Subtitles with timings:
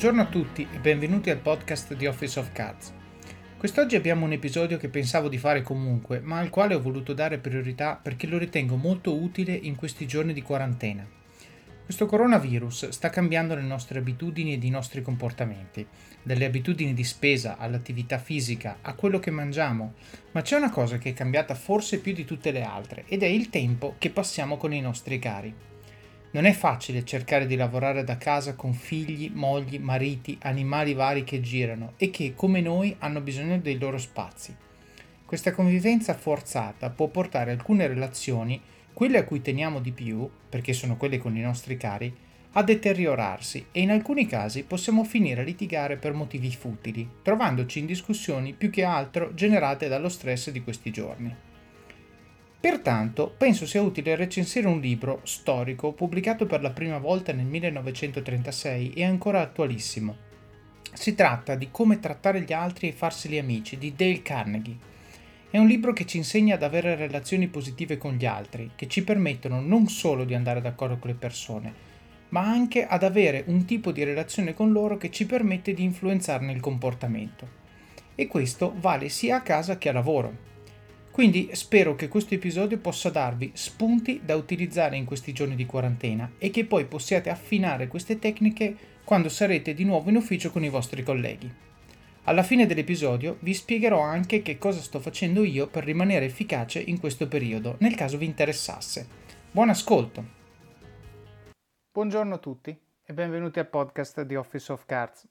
[0.00, 2.90] Buongiorno a tutti e benvenuti al podcast di Office of Cards.
[3.58, 7.36] Quest'oggi abbiamo un episodio che pensavo di fare comunque, ma al quale ho voluto dare
[7.36, 11.06] priorità perché lo ritengo molto utile in questi giorni di quarantena.
[11.84, 15.86] Questo coronavirus sta cambiando le nostre abitudini ed i nostri comportamenti,
[16.22, 19.92] dalle abitudini di spesa all'attività fisica a quello che mangiamo,
[20.30, 23.26] ma c'è una cosa che è cambiata forse più di tutte le altre ed è
[23.26, 25.68] il tempo che passiamo con i nostri cari.
[26.32, 31.40] Non è facile cercare di lavorare da casa con figli, mogli, mariti, animali vari che
[31.40, 34.54] girano e che, come noi, hanno bisogno dei loro spazi.
[35.26, 38.60] Questa convivenza forzata può portare alcune relazioni,
[38.92, 42.14] quelle a cui teniamo di più, perché sono quelle con i nostri cari,
[42.52, 47.86] a deteriorarsi e in alcuni casi possiamo finire a litigare per motivi futili, trovandoci in
[47.86, 51.49] discussioni più che altro generate dallo stress di questi giorni.
[52.60, 58.92] Pertanto, penso sia utile recensire un libro storico pubblicato per la prima volta nel 1936
[58.92, 60.28] e ancora attualissimo.
[60.92, 64.76] Si tratta di Come trattare gli altri e farseli amici di Dale Carnegie.
[65.48, 69.04] È un libro che ci insegna ad avere relazioni positive con gli altri, che ci
[69.04, 71.72] permettono non solo di andare d'accordo con le persone,
[72.28, 76.52] ma anche ad avere un tipo di relazione con loro che ci permette di influenzarne
[76.52, 77.48] il comportamento.
[78.14, 80.48] E questo vale sia a casa che a lavoro.
[81.20, 86.30] Quindi spero che questo episodio possa darvi spunti da utilizzare in questi giorni di quarantena
[86.38, 90.70] e che poi possiate affinare queste tecniche quando sarete di nuovo in ufficio con i
[90.70, 91.54] vostri colleghi.
[92.22, 96.98] Alla fine dell'episodio vi spiegherò anche che cosa sto facendo io per rimanere efficace in
[96.98, 99.06] questo periodo, nel caso vi interessasse.
[99.50, 100.24] Buon ascolto!
[101.92, 105.28] Buongiorno a tutti e benvenuti al podcast di Office of Cards.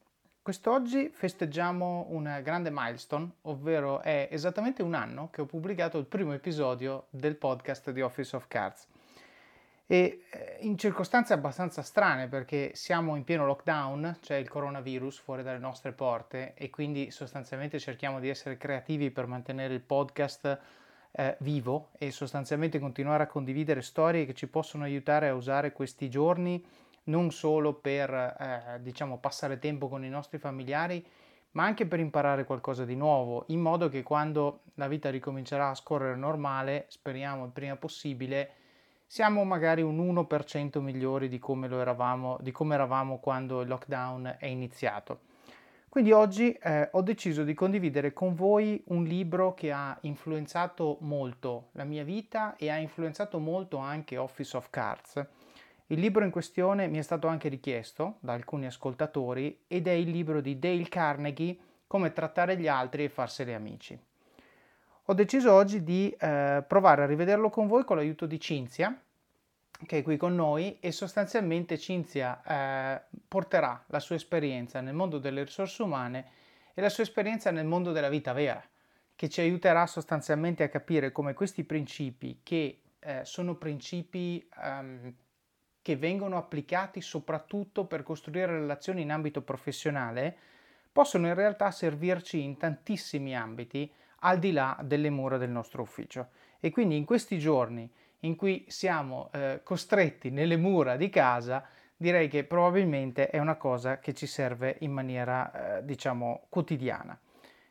[0.49, 6.33] Quest'oggi festeggiamo una grande milestone, ovvero è esattamente un anno che ho pubblicato il primo
[6.33, 8.87] episodio del podcast di Office of Cards.
[9.85, 15.43] E eh, in circostanze abbastanza strane perché siamo in pieno lockdown, c'è il coronavirus fuori
[15.43, 20.59] dalle nostre porte e quindi sostanzialmente cerchiamo di essere creativi per mantenere il podcast
[21.11, 26.09] eh, vivo e sostanzialmente continuare a condividere storie che ci possono aiutare a usare questi
[26.09, 26.65] giorni
[27.09, 31.05] non solo per eh, diciamo passare tempo con i nostri familiari,
[31.51, 35.75] ma anche per imparare qualcosa di nuovo, in modo che quando la vita ricomincerà a
[35.75, 38.51] scorrere normale, speriamo il prima possibile,
[39.07, 44.35] siamo magari un 1% migliori di come, lo eravamo, di come eravamo quando il lockdown
[44.37, 45.21] è iniziato.
[45.89, 51.69] Quindi oggi eh, ho deciso di condividere con voi un libro che ha influenzato molto
[51.71, 55.27] la mia vita e ha influenzato molto anche Office of Cards
[55.91, 60.11] il libro in questione mi è stato anche richiesto da alcuni ascoltatori ed è il
[60.11, 61.57] libro di Dale Carnegie
[61.87, 63.99] Come trattare gli altri e farseli amici.
[65.05, 68.95] Ho deciso oggi di eh, provare a rivederlo con voi con l'aiuto di Cinzia,
[69.87, 75.17] che è qui con noi e sostanzialmente Cinzia eh, porterà la sua esperienza nel mondo
[75.17, 76.25] delle risorse umane
[76.75, 78.63] e la sua esperienza nel mondo della vita vera,
[79.15, 85.11] che ci aiuterà sostanzialmente a capire come questi principi, che eh, sono principi um,
[85.81, 90.35] che vengono applicati soprattutto per costruire relazioni in ambito professionale,
[90.91, 93.91] possono in realtà servirci in tantissimi ambiti
[94.21, 96.29] al di là delle mura del nostro ufficio.
[96.59, 97.89] E quindi in questi giorni
[98.21, 103.99] in cui siamo eh, costretti nelle mura di casa, direi che probabilmente è una cosa
[103.99, 107.17] che ci serve in maniera, eh, diciamo, quotidiana.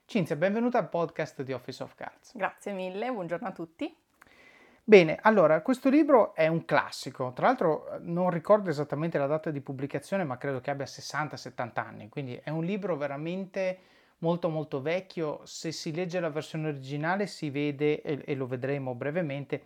[0.07, 2.35] Cinzia, benvenuta al podcast di Office of Cards.
[2.35, 3.95] Grazie mille, buongiorno a tutti.
[4.89, 9.51] Bene, allora, questo libro è un classico, tra l'altro eh, non ricordo esattamente la data
[9.51, 13.79] di pubblicazione, ma credo che abbia 60-70 anni, quindi è un libro veramente
[14.21, 18.95] molto molto vecchio, se si legge la versione originale si vede, e, e lo vedremo
[18.95, 19.61] brevemente,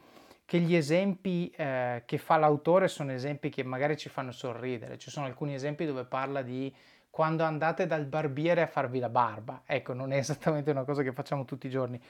[0.45, 5.09] che gli esempi eh, che fa l'autore sono esempi che magari ci fanno sorridere, ci
[5.09, 6.75] sono alcuni esempi dove parla di
[7.09, 11.13] quando andate dal barbiere a farvi la barba, ecco, non è esattamente una cosa che
[11.13, 12.01] facciamo tutti i giorni,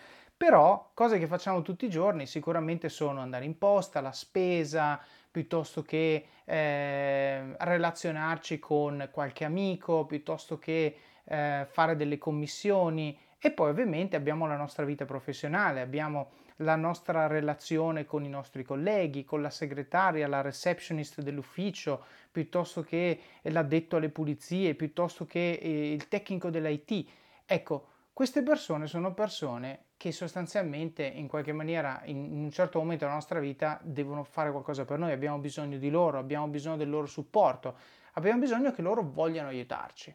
[0.43, 5.01] però cose che facciamo tutti i giorni sicuramente sono andare in posta, la spesa,
[5.31, 13.71] piuttosto che eh, relazionarci con qualche amico, piuttosto che eh, fare delle commissioni e poi
[13.71, 19.43] ovviamente abbiamo la nostra vita professionale, abbiamo la nostra relazione con i nostri colleghi, con
[19.43, 26.51] la segretaria, la receptionist dell'ufficio, piuttosto che l'addetto alle pulizie, piuttosto che eh, il tecnico
[26.51, 27.07] dell'IT.
[27.47, 33.15] Ecco, queste persone sono persone che sostanzialmente in qualche maniera in un certo momento della
[33.15, 37.07] nostra vita devono fare qualcosa per noi, abbiamo bisogno di loro, abbiamo bisogno del loro
[37.07, 37.77] supporto,
[38.15, 40.13] abbiamo bisogno che loro vogliano aiutarci.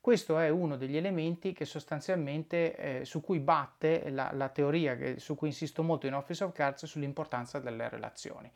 [0.00, 5.18] Questo è uno degli elementi che sostanzialmente eh, su cui batte la, la teoria che,
[5.18, 8.48] su cui insisto molto in Office of Cards sull'importanza delle relazioni.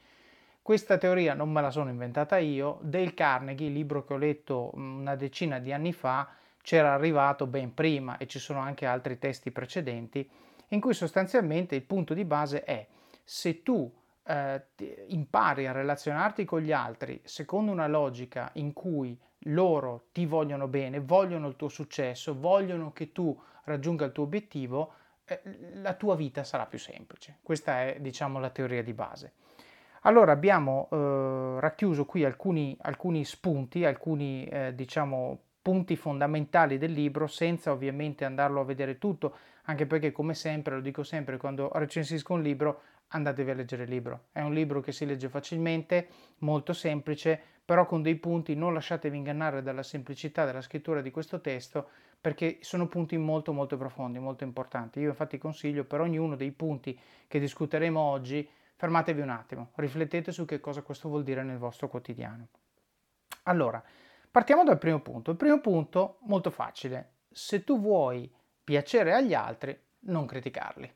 [0.63, 5.01] Questa teoria non me la sono inventata io, Dale Carnegie, libro che ho letto mm,
[5.01, 6.29] una decina di anni fa,
[6.63, 11.82] c'era arrivato ben prima e ci sono anche altri testi precedenti in cui sostanzialmente il
[11.82, 12.87] punto di base è
[13.25, 13.91] se tu
[14.25, 14.62] eh,
[15.09, 21.00] impari a relazionarti con gli altri secondo una logica in cui loro ti vogliono bene,
[21.00, 24.93] vogliono il tuo successo, vogliono che tu raggiunga il tuo obiettivo,
[25.25, 25.41] eh,
[25.75, 27.38] la tua vita sarà più semplice.
[27.43, 29.35] Questa è, diciamo, la teoria di base.
[30.03, 35.38] Allora abbiamo eh, racchiuso qui alcuni, alcuni spunti, alcuni eh, diciamo,
[35.69, 40.81] punti fondamentali del libro, senza ovviamente andarlo a vedere tutto, anche perché come sempre, lo
[40.81, 44.29] dico sempre, quando recensisco un libro, andatevi a leggere il libro.
[44.32, 49.15] È un libro che si legge facilmente, molto semplice, però con dei punti, non lasciatevi
[49.15, 54.44] ingannare dalla semplicità della scrittura di questo testo, perché sono punti molto molto profondi, molto
[54.44, 55.00] importanti.
[55.00, 60.47] Io infatti consiglio per ognuno dei punti che discuteremo oggi, fermatevi un attimo, riflettete su
[60.47, 62.47] che cosa questo vuol dire nel vostro quotidiano.
[63.43, 63.82] Allora,
[64.31, 65.31] partiamo dal primo punto.
[65.31, 68.33] Il primo punto, molto facile, se tu vuoi
[68.63, 70.93] piacere agli altri, non criticarli.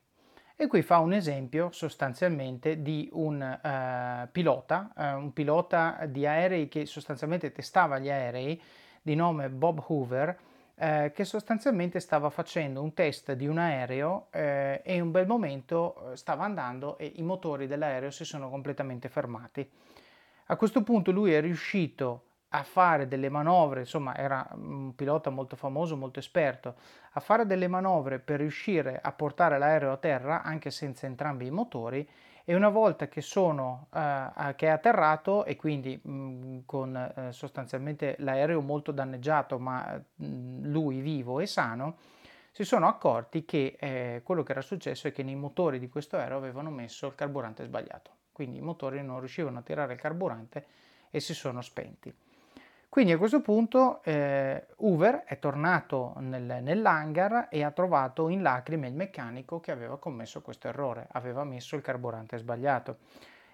[0.54, 6.68] E qui fa un esempio sostanzialmente di un uh, pilota, uh, un pilota di aerei
[6.68, 8.60] che sostanzialmente testava gli aerei,
[9.02, 10.38] di nome Bob Hoover,
[10.74, 15.26] eh, che sostanzialmente stava facendo un test di un aereo eh, e in un bel
[15.26, 19.68] momento eh, stava andando e i motori dell'aereo si sono completamente fermati.
[20.46, 25.56] A questo punto lui è riuscito a fare delle manovre, insomma era un pilota molto
[25.56, 26.74] famoso, molto esperto,
[27.12, 31.50] a fare delle manovre per riuscire a portare l'aereo a terra anche senza entrambi i
[31.50, 32.06] motori
[32.44, 38.16] e una volta che, sono, eh, che è atterrato e quindi mh, con eh, sostanzialmente
[38.18, 41.96] l'aereo molto danneggiato ma mh, lui vivo e sano,
[42.50, 46.18] si sono accorti che eh, quello che era successo è che nei motori di questo
[46.18, 50.66] aereo avevano messo il carburante sbagliato, quindi i motori non riuscivano a tirare il carburante
[51.10, 52.14] e si sono spenti.
[52.92, 58.86] Quindi a questo punto eh, Hoover è tornato nel, nell'hangar e ha trovato in lacrime
[58.86, 62.98] il meccanico che aveva commesso questo errore, aveva messo il carburante sbagliato.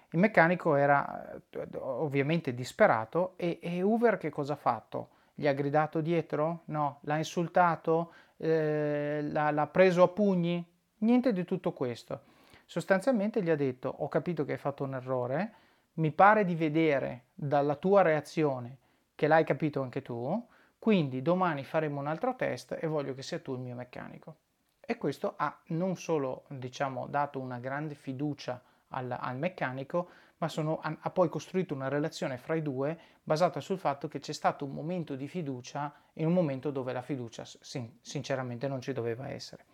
[0.09, 5.11] Il meccanico era eh, ovviamente disperato e, e Hoover che cosa ha fatto?
[5.33, 6.63] Gli ha gridato dietro?
[6.65, 6.99] No.
[7.03, 8.11] L'ha insultato?
[8.35, 10.61] Eh, l'ha, l'ha preso a pugni?
[10.97, 12.23] Niente di tutto questo.
[12.65, 15.53] Sostanzialmente gli ha detto ho capito che hai fatto un errore,
[15.93, 18.79] mi pare di vedere dalla tua reazione
[19.19, 20.47] che l'hai capito anche tu,
[20.79, 24.37] quindi domani faremo un altro test e voglio che sia tu il mio meccanico.
[24.79, 30.07] E questo ha non solo diciamo, dato una grande fiducia al, al meccanico,
[30.37, 34.31] ma sono, ha, poi costruito una relazione fra i due basata sul fatto che c'è
[34.31, 38.93] stato un momento di fiducia in un momento dove la fiducia sin, sinceramente non ci
[38.93, 39.65] doveva essere.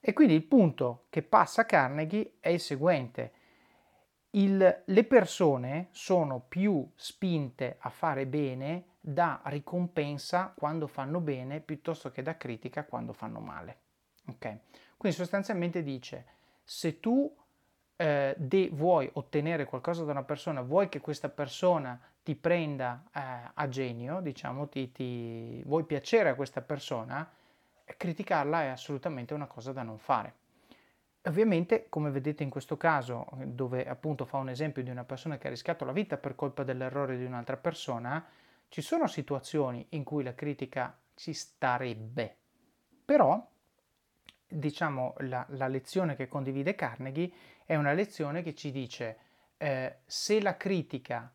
[0.00, 3.32] E quindi il punto che passa Carnegie è il seguente
[4.30, 12.10] il, le persone sono più spinte a fare bene da ricompensa quando fanno bene piuttosto
[12.10, 13.78] che da critica quando fanno male.
[14.28, 14.60] Okay?
[14.96, 16.26] Quindi sostanzialmente dice,
[16.62, 17.34] se tu
[17.96, 23.50] eh, de- vuoi ottenere qualcosa da una persona, vuoi che questa persona ti prenda eh,
[23.54, 27.28] a genio, diciamo, ti, ti, vuoi piacere a questa persona,
[27.84, 30.34] criticarla è assolutamente una cosa da non fare.
[31.24, 35.48] Ovviamente, come vedete in questo caso, dove appunto fa un esempio di una persona che
[35.48, 38.24] ha rischiato la vita per colpa dell'errore di un'altra persona,
[38.68, 42.36] ci sono situazioni in cui la critica ci starebbe.
[43.04, 43.46] Però,
[44.48, 47.30] diciamo, la, la lezione che condivide Carnegie
[47.66, 49.18] è una lezione che ci dice
[49.58, 51.30] eh, se la critica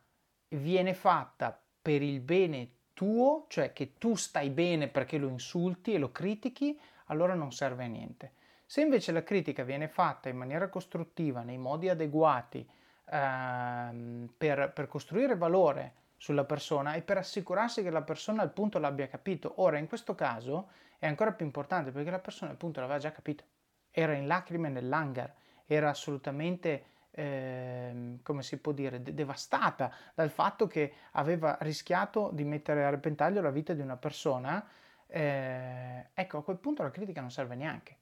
[0.50, 6.00] viene fatta per il bene tuo, cioè che tu stai bene perché lo insulti e
[6.00, 8.32] lo critichi, allora non serve a niente.
[8.76, 12.70] Se invece la critica viene fatta in maniera costruttiva, nei modi adeguati,
[13.10, 18.78] ehm, per, per costruire valore sulla persona e per assicurarsi che la persona al punto
[18.78, 19.62] l'abbia capito.
[19.62, 23.14] Ora, in questo caso è ancora più importante perché la persona al punto l'aveva già
[23.14, 23.46] capito.
[23.92, 25.34] Era in lacrime nell'hangar,
[25.66, 32.44] era assolutamente, eh, come si può dire, de- devastata dal fatto che aveva rischiato di
[32.44, 34.68] mettere a repentaglio la vita di una persona.
[35.08, 38.00] Eh, ecco, a quel punto la critica non serve neanche.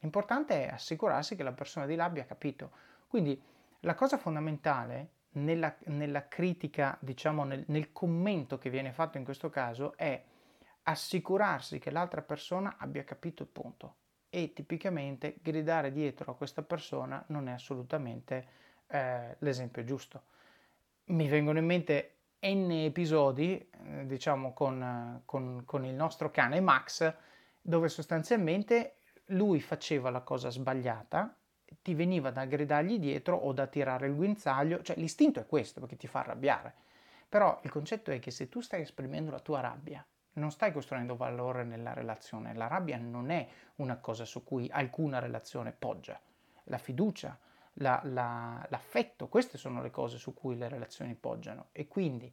[0.00, 2.70] L'importante è assicurarsi che la persona di là abbia capito.
[3.06, 3.40] Quindi
[3.80, 9.50] la cosa fondamentale nella, nella critica, diciamo nel, nel commento che viene fatto in questo
[9.50, 10.22] caso è
[10.84, 13.94] assicurarsi che l'altra persona abbia capito il punto
[14.28, 18.46] e tipicamente gridare dietro a questa persona non è assolutamente
[18.88, 20.22] eh, l'esempio giusto.
[21.06, 27.14] Mi vengono in mente n episodi, eh, diciamo con, con, con, il nostro cane Max,
[27.60, 31.34] dove sostanzialmente lui faceva la cosa sbagliata,
[31.82, 35.96] ti veniva da gridargli dietro o da tirare il guinzaglio, cioè l'istinto è questo perché
[35.96, 36.74] ti fa arrabbiare.
[37.28, 40.04] Però il concetto è che se tu stai esprimendo la tua rabbia,
[40.34, 42.54] non stai costruendo valore nella relazione.
[42.54, 46.20] La rabbia non è una cosa su cui alcuna relazione poggia.
[46.64, 47.38] La fiducia,
[47.74, 51.68] la, la, l'affetto, queste sono le cose su cui le relazioni poggiano.
[51.72, 52.32] E quindi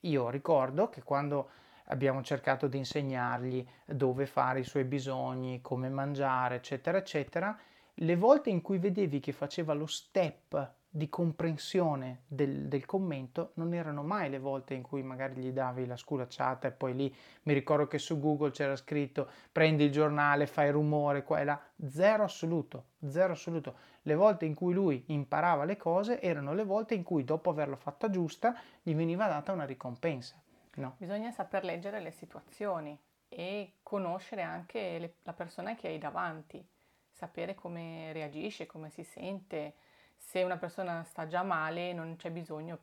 [0.00, 1.50] io ricordo che quando
[1.92, 7.56] abbiamo cercato di insegnargli dove fare i suoi bisogni, come mangiare, eccetera, eccetera,
[7.96, 13.72] le volte in cui vedevi che faceva lo step di comprensione del, del, commento non
[13.72, 17.54] erano mai le volte in cui magari gli davi la sculacciata e poi lì mi
[17.54, 22.24] ricordo che su Google c'era scritto prendi il giornale, fai rumore qua e là, zero
[22.24, 23.74] assoluto, zero assoluto.
[24.02, 27.76] Le volte in cui lui imparava le cose erano le volte in cui dopo averla
[27.76, 30.41] fatta giusta gli veniva data una ricompensa.
[30.74, 30.94] No.
[30.98, 32.98] Bisogna saper leggere le situazioni
[33.28, 36.66] e conoscere anche le, la persona che hai davanti,
[37.10, 39.74] sapere come reagisce, come si sente
[40.22, 42.78] se una persona sta già male non c'è bisogno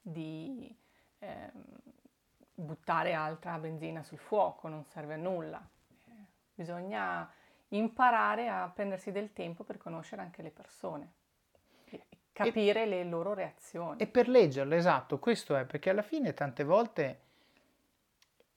[0.00, 0.74] di
[1.18, 1.50] eh,
[2.54, 5.68] buttare altra benzina sul fuoco, non serve a nulla.
[6.06, 6.12] Eh,
[6.54, 7.30] bisogna
[7.68, 11.12] imparare a prendersi del tempo per conoscere anche le persone,
[12.32, 14.00] capire e, le loro reazioni.
[14.00, 17.24] E per leggerle, esatto, questo è perché alla fine tante volte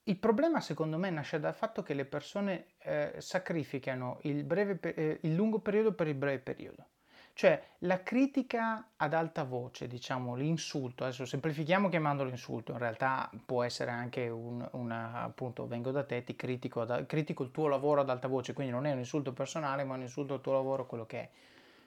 [0.10, 5.20] il problema secondo me nasce dal fatto che le persone eh, sacrificano il, breve, eh,
[5.22, 6.88] il lungo periodo per il breve periodo.
[7.34, 13.64] Cioè la critica ad alta voce, diciamo l'insulto, adesso semplifichiamo chiamandolo insulto, in realtà può
[13.64, 18.02] essere anche un, una, appunto, vengo da te, ti critico, da, critico il tuo lavoro
[18.02, 20.86] ad alta voce, quindi non è un insulto personale, ma un insulto al tuo lavoro,
[20.86, 21.30] quello che è.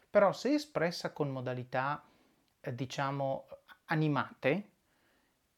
[0.09, 2.03] Però se espressa con modalità,
[2.61, 3.47] eh, diciamo,
[3.87, 4.71] animate,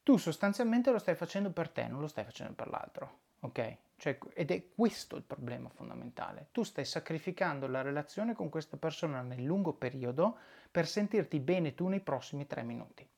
[0.04, 3.76] tu sostanzialmente lo stai facendo per te, non lo stai facendo per l'altro, ok?
[3.96, 6.48] Cioè, ed è questo il problema fondamentale.
[6.52, 10.36] Tu stai sacrificando la relazione con questa persona nel lungo periodo
[10.70, 13.08] per sentirti bene tu nei prossimi tre minuti.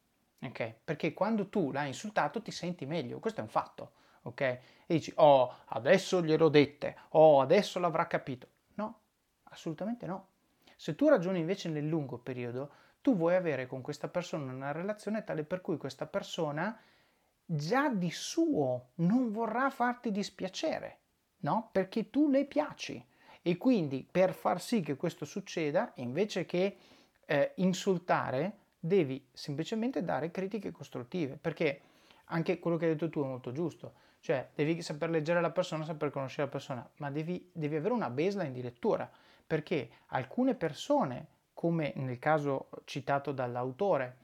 [0.43, 0.75] Ok?
[0.85, 3.93] Perché quando tu l'hai insultato ti senti meglio, questo è un fatto.
[4.23, 4.41] Ok?
[4.41, 8.47] E dici, oh, adesso glielo dette, oh, adesso l'avrà capito.
[8.75, 9.01] No,
[9.45, 10.29] assolutamente no.
[10.77, 12.71] Se tu ragioni invece nel lungo periodo,
[13.07, 16.77] tu vuoi avere con questa persona una relazione tale per cui questa persona
[17.45, 20.99] già di suo non vorrà farti dispiacere,
[21.43, 21.69] no?
[21.71, 23.01] Perché tu le piaci.
[23.43, 26.79] E quindi per far sì che questo succeda, invece che
[27.25, 31.81] eh, insultare, devi semplicemente dare critiche costruttive, perché
[32.25, 35.85] anche quello che hai detto tu è molto giusto, cioè devi saper leggere la persona,
[35.85, 39.09] saper conoscere la persona, ma devi, devi avere una baseline di lettura,
[39.47, 44.19] perché alcune persone, come nel caso citato dall'autore,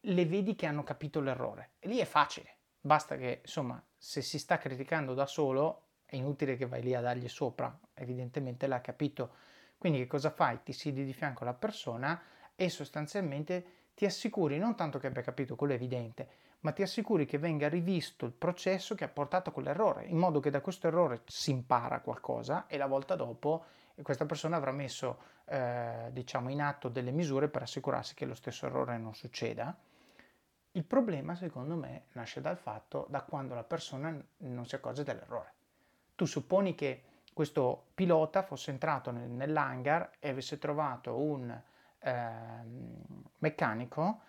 [0.00, 1.70] le vedi che hanno capito l'errore.
[1.78, 6.56] E lì è facile, basta che insomma se si sta criticando da solo è inutile
[6.56, 9.34] che vai lì a dargli sopra, evidentemente l'ha capito.
[9.78, 10.62] Quindi che cosa fai?
[10.62, 12.20] Ti siedi di fianco alla persona
[12.54, 16.28] e sostanzialmente ti assicuri non tanto che abbia capito quello evidente,
[16.62, 20.40] ma ti assicuri che venga rivisto il processo che ha portato a quell'errore, in modo
[20.40, 23.64] che da questo errore si impara qualcosa e la volta dopo
[24.02, 28.66] questa persona avrà messo eh, diciamo in atto delle misure per assicurarsi che lo stesso
[28.66, 29.76] errore non succeda
[30.74, 35.52] il problema, secondo me, nasce dal fatto da quando la persona non si accorge dell'errore.
[36.14, 37.02] Tu supponi che
[37.34, 41.60] questo pilota fosse entrato nel, nell'hangar e avesse trovato un
[41.98, 42.20] eh,
[43.38, 44.20] meccanico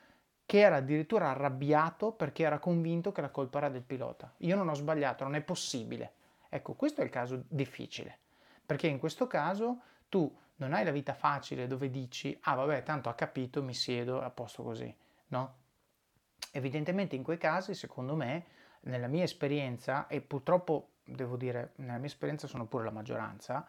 [0.53, 4.31] che era addirittura arrabbiato perché era convinto che la colpa era del pilota.
[4.37, 6.13] Io non ho sbagliato, non è possibile.
[6.47, 8.19] Ecco, questo è il caso difficile,
[8.63, 9.79] perché in questo caso
[10.09, 14.21] tu non hai la vita facile dove dici, ah vabbè, tanto ha capito, mi siedo,
[14.21, 14.95] a posto così,
[15.29, 15.55] no?
[16.51, 18.45] Evidentemente in quei casi, secondo me,
[18.81, 23.65] nella mia esperienza, e purtroppo devo dire, nella mia esperienza sono pure la maggioranza,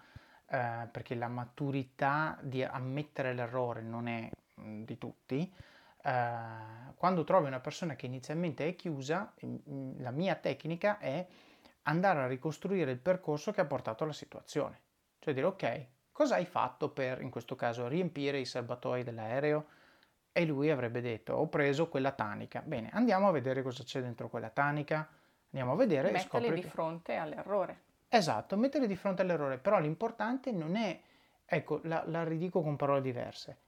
[0.47, 5.55] eh, perché la maturità di ammettere l'errore non è mh, di tutti,
[6.05, 11.27] eh, quando trovi una persona che inizialmente è chiusa, mh, la mia tecnica è
[11.83, 14.81] andare a ricostruire il percorso che ha portato alla situazione.
[15.19, 19.67] Cioè dire, ok, cosa hai fatto per, in questo caso, riempire i serbatoi dell'aereo?
[20.37, 22.61] e lui avrebbe detto ho preso quella tanica.
[22.61, 25.09] Bene, andiamo a vedere cosa c'è dentro quella tanica,
[25.53, 27.83] andiamo a vedere Metterli e scopri di fronte all'errore.
[28.09, 31.01] Esatto, metterli di fronte all'errore, però l'importante non è,
[31.45, 33.59] ecco, la, la ridico con parole diverse,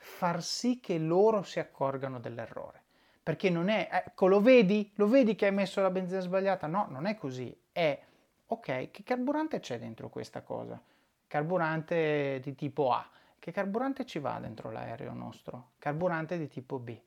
[0.00, 2.82] far sì che loro si accorgano dell'errore.
[3.22, 4.90] Perché non è, ecco, lo vedi?
[4.94, 6.66] Lo vedi che hai messo la benzina sbagliata?
[6.66, 7.54] No, non è così.
[7.70, 8.00] È,
[8.46, 10.82] ok, che carburante c'è dentro questa cosa?
[11.26, 15.72] Carburante di tipo A che carburante ci va dentro l'aereo nostro?
[15.78, 16.98] Carburante di tipo B.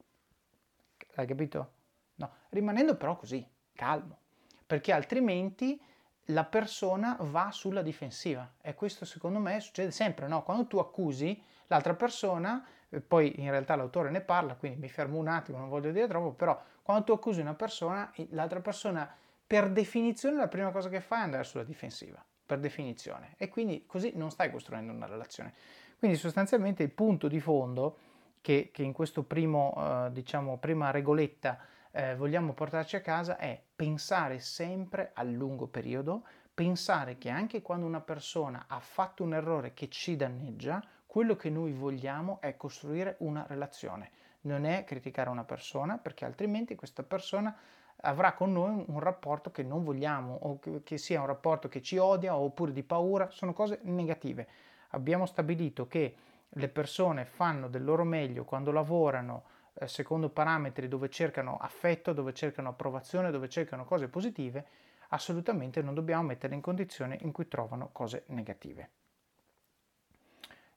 [1.15, 1.73] Hai capito?
[2.15, 4.19] No, rimanendo però così, calmo,
[4.65, 5.79] perché altrimenti
[6.27, 10.41] la persona va sulla difensiva e questo secondo me succede sempre, no?
[10.43, 11.39] Quando tu accusi
[11.73, 12.63] L'altra persona,
[13.01, 16.31] poi in realtà l'autore ne parla, quindi mi fermo un attimo, non voglio dire troppo,
[16.31, 19.09] però quando tu accusi una persona, l'altra persona
[19.45, 23.85] per definizione la prima cosa che fa è andare sulla difensiva, per definizione, e quindi
[23.85, 25.53] così non stai costruendo una relazione.
[25.97, 27.97] Quindi sostanzialmente il punto di fondo
[28.41, 28.93] che, che in
[29.25, 31.57] primo, eh, diciamo, prima regoletta
[31.91, 36.23] eh, vogliamo portarci a casa è pensare sempre a lungo periodo,
[36.53, 40.83] pensare che anche quando una persona ha fatto un errore che ci danneggia,
[41.13, 44.09] quello che noi vogliamo è costruire una relazione,
[44.41, 47.55] non è criticare una persona perché altrimenti questa persona
[47.97, 51.97] avrà con noi un rapporto che non vogliamo o che sia un rapporto che ci
[51.97, 54.47] odia oppure di paura, sono cose negative.
[54.87, 56.15] Abbiamo stabilito che
[56.49, 59.43] le persone fanno del loro meglio quando lavorano
[59.75, 64.65] eh, secondo parametri dove cercano affetto, dove cercano approvazione, dove cercano cose positive,
[65.09, 69.02] assolutamente non dobbiamo mettere in condizione in cui trovano cose negative.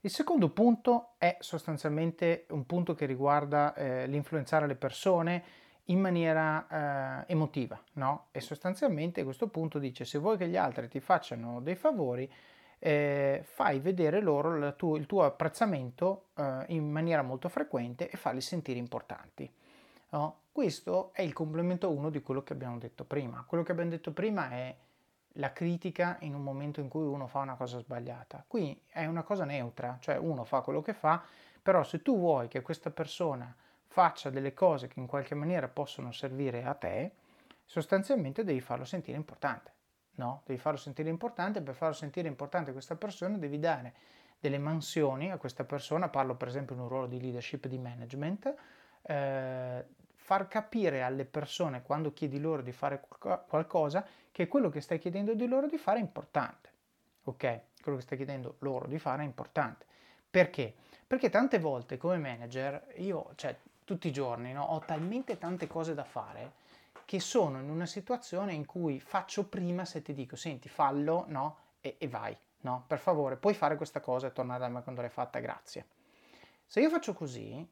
[0.07, 5.43] Il secondo punto è sostanzialmente un punto che riguarda eh, l'influenzare le persone
[5.87, 8.27] in maniera eh, emotiva, no?
[8.31, 12.33] E sostanzialmente questo punto dice se vuoi che gli altri ti facciano dei favori,
[12.79, 18.41] eh, fai vedere loro tuo, il tuo apprezzamento eh, in maniera molto frequente e farli
[18.41, 19.53] sentire importanti.
[20.11, 20.43] No?
[20.53, 23.43] Questo è il complemento 1 di quello che abbiamo detto prima.
[23.45, 24.73] Quello che abbiamo detto prima è
[25.37, 28.45] la critica in un momento in cui uno fa una cosa sbagliata.
[28.47, 31.23] Qui è una cosa neutra, cioè uno fa quello che fa,
[31.63, 33.55] però se tu vuoi che questa persona
[33.87, 37.13] faccia delle cose che in qualche maniera possono servire a te,
[37.65, 39.73] sostanzialmente devi farlo sentire importante.
[40.17, 43.95] No, devi farlo sentire importante, per farlo sentire importante questa persona devi dare
[44.39, 48.55] delle mansioni a questa persona, parlo per esempio in un ruolo di leadership, di management,
[49.03, 49.85] eh,
[50.27, 53.01] far capire alle persone quando chiedi loro di fare
[53.47, 56.69] qualcosa che quello che stai chiedendo di loro di fare è importante.
[57.23, 57.61] Ok?
[57.81, 59.87] Quello che stai chiedendo loro di fare è importante.
[60.29, 60.75] Perché?
[61.07, 65.95] Perché tante volte come manager io, cioè tutti i giorni, no, ho talmente tante cose
[65.95, 66.65] da fare
[67.05, 71.59] che sono in una situazione in cui faccio prima se ti dico senti fallo no
[71.81, 75.03] e, e vai no per favore puoi fare questa cosa e tornare da me quando
[75.03, 75.87] l'hai fatta grazie
[76.67, 77.65] se io faccio così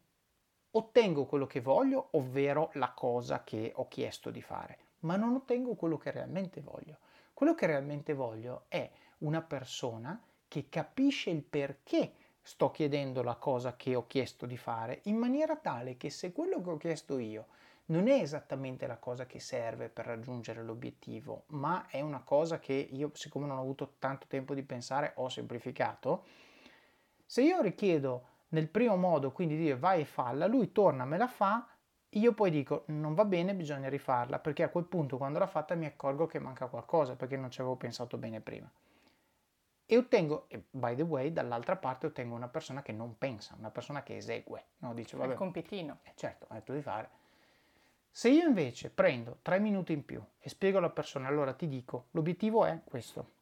[0.77, 5.75] ottengo quello che voglio ovvero la cosa che ho chiesto di fare ma non ottengo
[5.75, 6.99] quello che realmente voglio
[7.33, 13.77] quello che realmente voglio è una persona che capisce il perché sto chiedendo la cosa
[13.77, 17.47] che ho chiesto di fare in maniera tale che se quello che ho chiesto io
[17.87, 22.73] non è esattamente la cosa che serve per raggiungere l'obiettivo, ma è una cosa che
[22.73, 26.25] io, siccome non ho avuto tanto tempo di pensare, ho semplificato.
[27.27, 31.27] Se io richiedo nel primo modo, quindi dire vai e falla, lui torna, me la
[31.27, 31.67] fa,
[32.11, 35.75] io poi dico non va bene, bisogna rifarla, perché a quel punto quando l'ha fatta
[35.75, 38.71] mi accorgo che manca qualcosa, perché non ci avevo pensato bene prima.
[39.87, 43.71] E ottengo, e by the way, dall'altra parte ottengo una persona che non pensa, una
[43.71, 44.65] persona che esegue.
[44.79, 44.95] No?
[44.95, 45.99] Dice, vabbè, il compitino.
[46.05, 47.23] Eh, certo, ho detto di fare
[48.17, 52.07] se io invece prendo tre minuti in più e spiego alla persona, allora ti dico,
[52.13, 53.33] l'obiettivo è questo.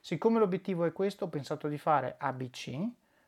[0.00, 2.80] Siccome l'obiettivo è questo, ho pensato di fare ABC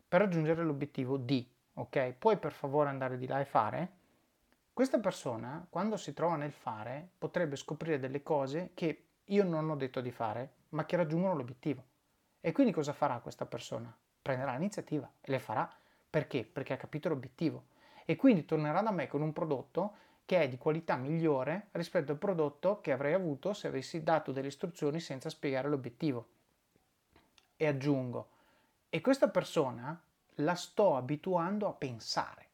[0.07, 2.13] per raggiungere l'obiettivo D, ok?
[2.13, 3.93] Puoi per favore andare di là e fare?
[4.73, 9.77] Questa persona, quando si trova nel fare, potrebbe scoprire delle cose che io non ho
[9.77, 11.83] detto di fare, ma che raggiungono l'obiettivo.
[12.41, 13.97] E quindi cosa farà questa persona?
[14.21, 15.73] Prenderà l'iniziativa e le farà.
[16.11, 16.45] Perché?
[16.45, 17.67] Perché ha capito l'obiettivo.
[18.05, 19.95] E quindi tornerà da me con un prodotto
[20.27, 24.49] che è di qualità migliore rispetto al prodotto che avrei avuto se avessi dato delle
[24.49, 26.27] istruzioni senza spiegare l'obiettivo.
[27.57, 28.29] E aggiungo,
[28.95, 30.01] e questa persona
[30.37, 32.51] la sto abituando a pensare,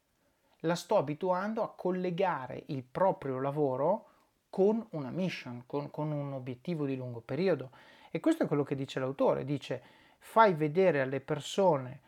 [0.60, 4.06] la sto abituando a collegare il proprio lavoro
[4.48, 7.72] con una mission, con, con un obiettivo di lungo periodo.
[8.10, 9.82] E questo è quello che dice l'autore, dice
[10.16, 12.00] fai vedere alle persone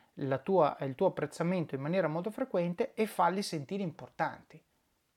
[0.42, 4.58] tua, il tuo apprezzamento in maniera molto frequente e falli sentire importanti.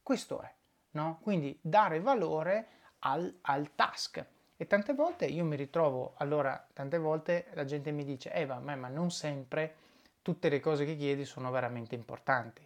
[0.03, 0.53] Questo è,
[0.91, 1.19] no?
[1.21, 2.67] Quindi dare valore
[2.99, 4.27] al, al task.
[4.57, 8.59] E tante volte io mi ritrovo, allora, tante volte la gente mi dice, eh ma,
[8.59, 9.75] ma non sempre
[10.21, 12.65] tutte le cose che chiedi sono veramente importanti.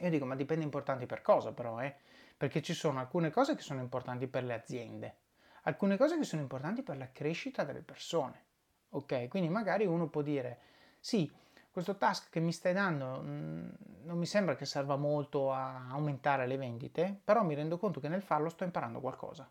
[0.00, 1.94] Io dico, ma dipende importanti per cosa però, eh?
[2.36, 5.16] Perché ci sono alcune cose che sono importanti per le aziende,
[5.62, 8.46] alcune cose che sono importanti per la crescita delle persone.
[8.90, 9.28] Ok?
[9.28, 10.58] Quindi magari uno può dire,
[10.98, 11.30] sì,
[11.70, 13.68] questo task che mi stai dando mm,
[14.02, 18.08] non mi sembra che serva molto a aumentare le vendite, però mi rendo conto che
[18.08, 19.48] nel farlo sto imparando qualcosa.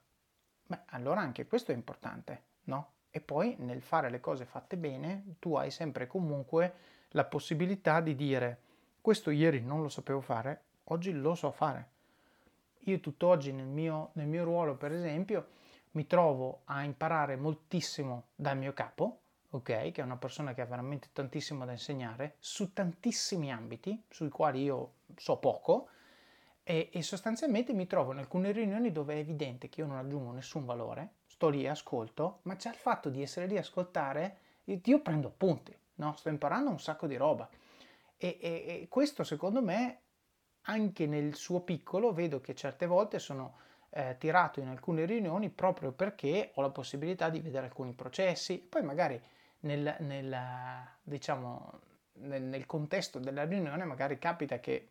[0.71, 2.91] Beh, allora anche questo è importante, no?
[3.09, 6.73] E poi nel fare le cose fatte bene, tu hai sempre comunque
[7.09, 8.61] la possibilità di dire
[9.01, 11.89] questo ieri non lo sapevo fare, oggi lo so fare.
[12.85, 15.49] Io tutt'oggi nel mio, nel mio ruolo, per esempio,
[15.91, 20.65] mi trovo a imparare moltissimo dal mio capo, ok, che è una persona che ha
[20.65, 25.89] veramente tantissimo da insegnare su tantissimi ambiti sui quali io so poco
[26.63, 30.31] e, e sostanzialmente mi trovo in alcune riunioni dove è evidente che io non aggiungo
[30.31, 35.01] nessun valore, sto lì, ascolto, ma già il fatto di essere lì a ascoltare, io
[35.01, 36.13] prendo appunti, no?
[36.15, 37.49] sto imparando un sacco di roba.
[38.17, 38.49] E, e,
[38.81, 40.01] e, questo secondo me,
[40.61, 43.57] anche nel suo piccolo, vedo che certe volte sono
[43.89, 48.83] eh, tirato in alcune riunioni proprio perché ho la possibilità di vedere alcuni processi, poi
[48.83, 49.19] magari
[49.61, 50.37] nel, nel,
[51.01, 51.79] diciamo,
[52.13, 54.90] nel, nel contesto della riunione magari capita che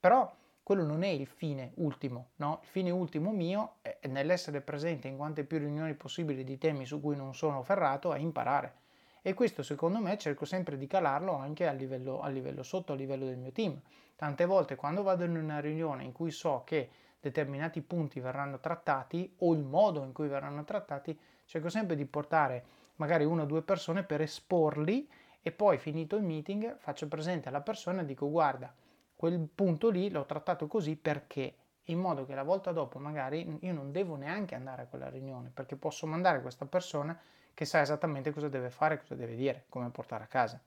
[0.00, 2.60] Però quello non è il fine ultimo, no?
[2.62, 7.00] Il fine ultimo mio è nell'essere presente in quante più riunioni possibili di temi su
[7.00, 8.74] cui non sono ferrato a imparare.
[9.20, 12.96] E questo secondo me cerco sempre di calarlo anche a livello, a livello sotto, a
[12.96, 13.78] livello del mio team.
[14.16, 16.88] Tante volte quando vado in una riunione in cui so che
[17.20, 22.64] determinati punti verranno trattati o il modo in cui verranno trattati, cerco sempre di portare
[22.96, 25.06] magari una o due persone per esporli
[25.42, 28.72] e poi finito il meeting faccio presente alla persona e dico guarda,
[29.20, 31.54] quel punto lì l'ho trattato così perché
[31.84, 35.50] in modo che la volta dopo magari io non devo neanche andare a quella riunione
[35.52, 37.20] perché posso mandare questa persona
[37.52, 40.58] che sa esattamente cosa deve fare, cosa deve dire, come portare a casa.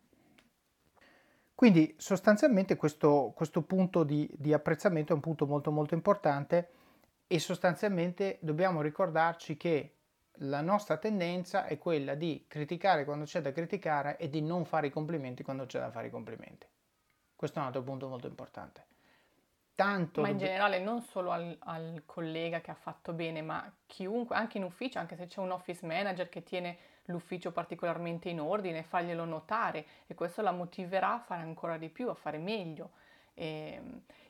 [1.55, 6.69] Quindi sostanzialmente questo, questo punto di, di apprezzamento è un punto molto molto importante
[7.25, 9.95] e sostanzialmente dobbiamo ricordarci che
[10.37, 14.85] la nostra tendenza è quella di criticare quando c'è da criticare e di non fare
[14.85, 16.67] i complimenti quando c'è da fare i complimenti.
[17.43, 18.85] Questo è un altro punto molto importante.
[19.75, 24.33] Tanto ma in generale non solo al, al, collega che ha fatto bene, ma chiunque,
[24.37, 26.77] anche in ufficio, anche se c'è un office manager che tiene
[27.07, 32.07] l'ufficio particolarmente in ordine, farglielo notare e questo la motiverà a fare ancora di più,
[32.07, 32.91] a fare meglio.
[33.33, 33.81] E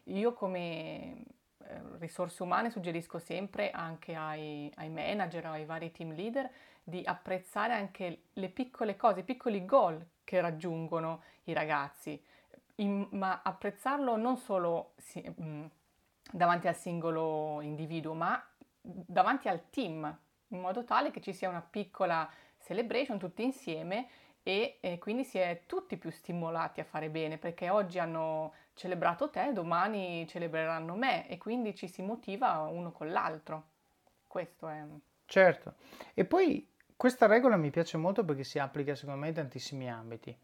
[0.05, 1.23] io come
[1.59, 6.49] eh, risorse umane suggerisco sempre anche ai, ai manager ai vari team leader
[6.81, 12.19] di apprezzare anche le piccole cose, i piccoli goal che raggiungono i ragazzi
[12.75, 15.65] in, ma apprezzarlo non solo si, mh, mm,
[16.31, 18.43] davanti al singolo individuo, ma
[18.81, 20.17] davanti al team,
[20.49, 24.07] in modo tale che ci sia una piccola celebration tutti insieme
[24.43, 29.29] e, e, quindi si è tutti più stimolati a fare bene perché oggi hanno celebrato
[29.29, 33.69] te, domani celebreranno me e quindi ci si motiva uno con l'altro.
[34.27, 34.83] Questo è...
[35.25, 35.75] Certo,
[36.13, 40.37] e poi questa regola mi piace molto perché si applica secondo me in tantissimi ambiti.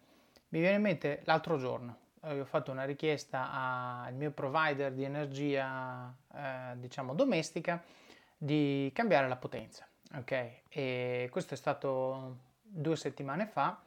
[0.49, 6.13] Mi viene in mente l'altro giorno, ho fatto una richiesta al mio provider di energia,
[6.33, 7.81] eh, diciamo domestica,
[8.37, 9.87] di cambiare la potenza.
[10.15, 13.81] Ok, e questo è stato due settimane fa.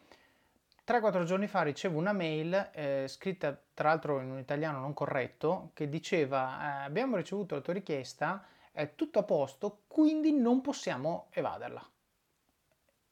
[0.84, 5.70] 3-4 giorni fa ricevo una mail eh, scritta tra l'altro in un italiano non corretto
[5.74, 11.28] che diceva eh, abbiamo ricevuto la tua richiesta, è tutto a posto, quindi non possiamo
[11.30, 11.88] evaderla.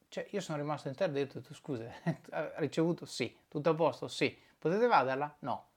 [0.09, 1.85] Cioè io sono rimasto interdetto scusa,
[2.30, 3.06] ha ricevuto?
[3.06, 4.09] Sì, tutto a posto?
[4.09, 5.36] Sì Potete evaderla?
[5.38, 5.68] No.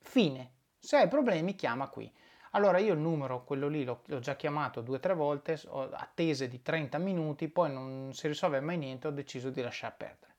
[0.00, 0.50] Fine.
[0.80, 2.12] Se hai problemi chiama qui.
[2.50, 5.88] Allora io il numero, quello lì, l'ho, l'ho già chiamato due o tre volte, ho
[5.92, 10.34] attese di 30 minuti, poi non si risolve mai niente, ho deciso di lasciar perdere.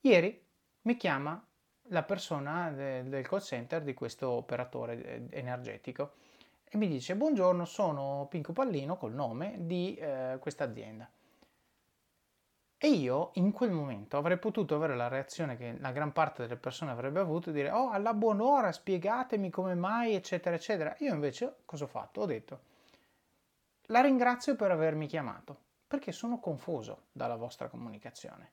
[0.00, 0.44] Ieri
[0.82, 1.40] mi chiama
[1.90, 6.14] la persona de, del call center di questo operatore eh, energetico
[6.64, 11.08] e mi dice buongiorno sono Pinco Pallino col nome di eh, questa azienda
[12.82, 16.56] e io in quel momento avrei potuto avere la reazione che la gran parte delle
[16.56, 20.96] persone avrebbe avuto, dire oh alla buon'ora spiegatemi come mai eccetera eccetera.
[21.00, 22.22] Io invece cosa ho fatto?
[22.22, 22.60] Ho detto
[23.90, 28.52] la ringrazio per avermi chiamato, perché sono confuso dalla vostra comunicazione.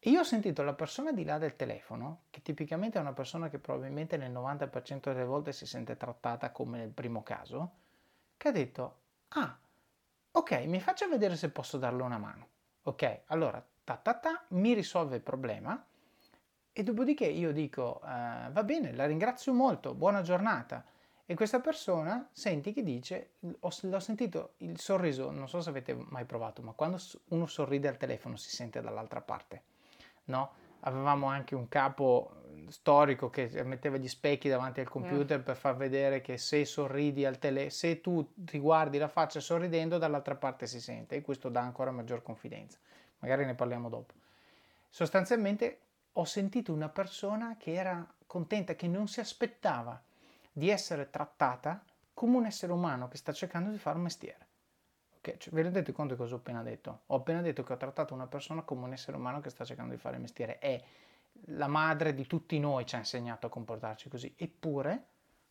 [0.00, 3.48] E io ho sentito la persona di là del telefono, che tipicamente è una persona
[3.48, 7.70] che probabilmente nel 90% delle volte si sente trattata come nel primo caso,
[8.36, 8.96] che ha detto,
[9.28, 9.56] ah,
[10.32, 12.54] ok, mi faccia vedere se posso darle una mano.
[12.88, 15.84] Ok, allora, ta ta ta, mi risolve il problema
[16.72, 20.84] e dopodiché io dico, uh, va bene, la ringrazio molto, buona giornata.
[21.24, 25.94] E questa persona senti che dice, ho, l'ho sentito il sorriso, non so se avete
[25.94, 26.98] mai provato, ma quando
[27.30, 29.62] uno sorride al telefono si sente dall'altra parte,
[30.26, 30.52] no?
[30.86, 32.36] Avevamo anche un capo
[32.68, 35.42] storico che metteva gli specchi davanti al computer mm.
[35.42, 39.98] per far vedere che se sorridi al telefono, se tu ti guardi la faccia sorridendo,
[39.98, 42.78] dall'altra parte si sente e questo dà ancora maggior confidenza.
[43.18, 44.14] Magari ne parliamo dopo.
[44.88, 45.80] Sostanzialmente
[46.12, 50.00] ho sentito una persona che era contenta, che non si aspettava
[50.52, 54.45] di essere trattata come un essere umano che sta cercando di fare un mestiere.
[55.26, 55.38] Okay?
[55.38, 57.00] Cioè, vi rendete conto di cosa ho appena detto?
[57.06, 59.92] Ho appena detto che ho trattato una persona come un essere umano che sta cercando
[59.92, 60.58] di fare il mestiere.
[60.58, 60.80] È
[61.48, 64.32] la madre di tutti noi ci ha insegnato a comportarci così.
[64.36, 65.06] Eppure,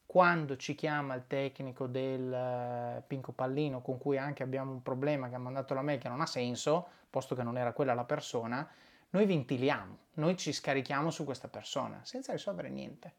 [0.05, 5.27] quando ci chiama il tecnico del uh, Pinco Pallino, con cui anche abbiamo un problema
[5.27, 8.05] che ha mandato la mail che non ha senso, posto che non era quella la
[8.05, 8.67] persona,
[9.09, 13.13] noi ventiliamo, noi ci scarichiamo su questa persona senza risolvere niente.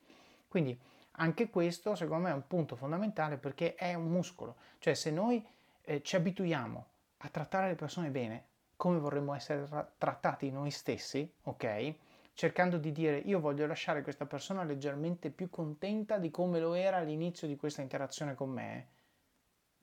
[0.49, 0.79] Quindi
[1.19, 5.45] anche questo secondo me è un punto fondamentale perché è un muscolo, cioè se noi
[5.87, 6.87] eh, ci abituiamo
[7.18, 11.94] a trattare le persone bene come vorremmo essere tra- trattati noi stessi, ok?
[12.35, 16.99] Cercando di dire io voglio lasciare questa persona leggermente più contenta di come lo era
[16.99, 18.88] all'inizio di questa interazione con me,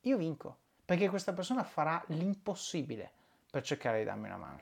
[0.01, 3.11] io vinco, perché questa persona farà l'impossibile
[3.49, 4.61] per cercare di darmi una mano.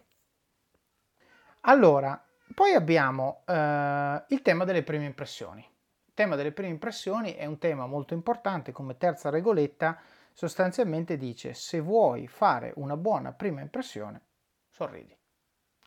[1.61, 2.23] Allora,
[2.53, 5.67] poi abbiamo eh, il tema delle prime impressioni
[6.13, 9.99] tema delle prime impressioni è un tema molto importante, come terza regoletta
[10.33, 14.21] sostanzialmente dice se vuoi fare una buona prima impressione,
[14.69, 15.15] sorridi.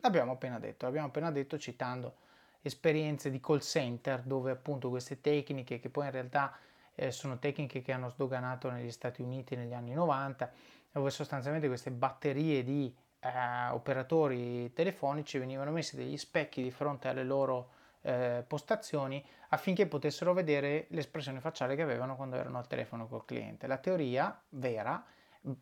[0.00, 2.16] L'abbiamo appena detto, l'abbiamo appena detto citando
[2.60, 6.56] esperienze di call center dove appunto queste tecniche che poi in realtà
[6.94, 10.50] eh, sono tecniche che hanno sdoganato negli Stati Uniti negli anni 90
[10.92, 17.24] dove sostanzialmente queste batterie di eh, operatori telefonici venivano messi degli specchi di fronte alle
[17.24, 17.70] loro
[18.04, 23.66] eh, postazioni affinché potessero vedere l'espressione facciale che avevano quando erano al telefono col cliente.
[23.66, 25.02] La teoria vera,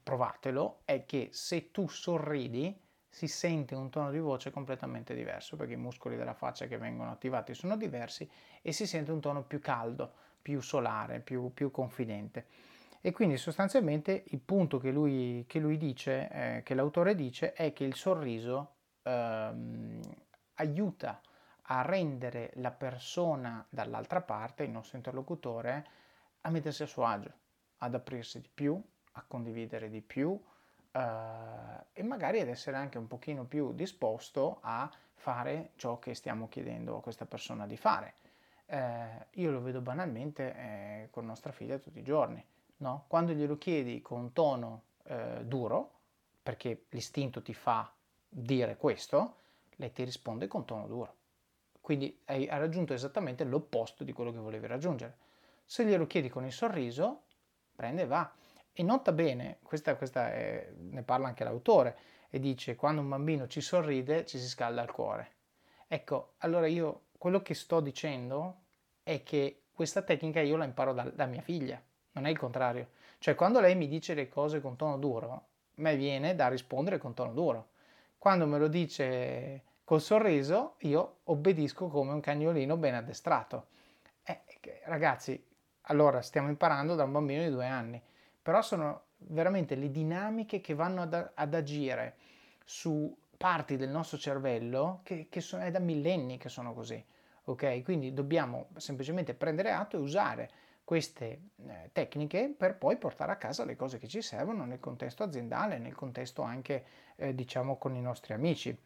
[0.02, 2.78] provatelo, è che se tu sorridi
[3.09, 7.11] si sente un tono di voce completamente diverso perché i muscoli della faccia che vengono
[7.11, 8.28] attivati sono diversi
[8.61, 12.46] e si sente un tono più caldo, più solare, più, più confidente.
[13.00, 17.72] E quindi sostanzialmente il punto che lui, che lui dice, eh, che l'autore dice, è
[17.72, 20.00] che il sorriso ehm,
[20.55, 21.20] aiuta
[21.73, 25.87] a rendere la persona dall'altra parte, il nostro interlocutore,
[26.43, 27.33] a mettersi a suo agio,
[27.79, 28.81] ad aprirsi di più,
[29.13, 30.39] a condividere di più
[30.93, 31.01] eh,
[31.93, 36.99] e magari ad essere anche un pochino più disposto a fare ciò che stiamo chiedendo
[36.99, 38.17] a questa persona di fare.
[38.67, 42.45] Eh, io lo vedo banalmente eh, con nostra figlia tutti i giorni.
[42.79, 43.05] No?
[43.07, 46.01] Quando glielo chiedi con tono eh, duro,
[46.43, 47.91] perché l'istinto ti fa
[48.29, 49.37] dire questo,
[49.77, 51.21] lei ti risponde con tono duro.
[51.83, 55.16] Quindi hai, hai raggiunto esattamente l'opposto di quello che volevi raggiungere.
[55.64, 57.25] Se glielo chiedi con il sorriso,
[57.75, 58.33] prende e va.
[58.73, 61.99] E nota bene, questa, questa è, ne parla anche l'autore,
[62.31, 65.33] e dice quando un bambino ci sorride ci si scalda il cuore.
[65.88, 68.61] Ecco, allora io quello che sto dicendo
[69.03, 72.90] è che questa tecnica io la imparo da, da mia figlia, non è il contrario.
[73.18, 75.42] Cioè quando lei mi dice le cose con tono duro, a
[75.75, 77.71] me viene da rispondere con tono duro.
[78.18, 83.66] Quando me lo dice Col sorriso io obbedisco come un cagnolino ben addestrato.
[84.23, 84.42] Eh,
[84.85, 85.45] ragazzi,
[85.83, 88.01] allora stiamo imparando da un bambino di due anni,
[88.40, 92.16] però sono veramente le dinamiche che vanno ad, ad agire
[92.64, 97.05] su parti del nostro cervello che, che sono, è da millenni che sono così.
[97.47, 97.83] Ok?
[97.83, 100.51] Quindi dobbiamo semplicemente prendere atto e usare
[100.85, 105.25] queste eh, tecniche per poi portare a casa le cose che ci servono nel contesto
[105.25, 106.85] aziendale, nel contesto anche
[107.16, 108.77] eh, diciamo con i nostri amici.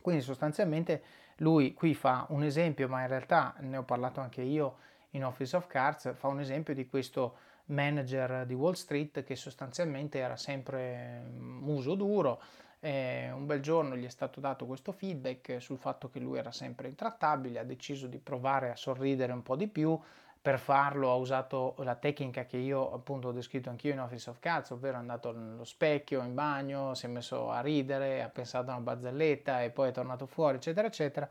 [0.00, 1.02] Quindi sostanzialmente
[1.36, 4.76] lui qui fa un esempio, ma in realtà ne ho parlato anche io
[5.10, 10.18] in Office of Cards, fa un esempio di questo manager di Wall Street che sostanzialmente
[10.18, 12.40] era sempre muso duro.
[12.80, 16.50] Eh, un bel giorno gli è stato dato questo feedback sul fatto che lui era
[16.50, 19.98] sempre intrattabile, ha deciso di provare a sorridere un po' di più,
[20.42, 24.40] per farlo ha usato la tecnica che io appunto ho descritto anch'io in Office of
[24.40, 28.70] Cats, ovvero è andato nello specchio in bagno, si è messo a ridere, ha pensato
[28.70, 31.30] a una barzelletta e poi è tornato fuori, eccetera, eccetera.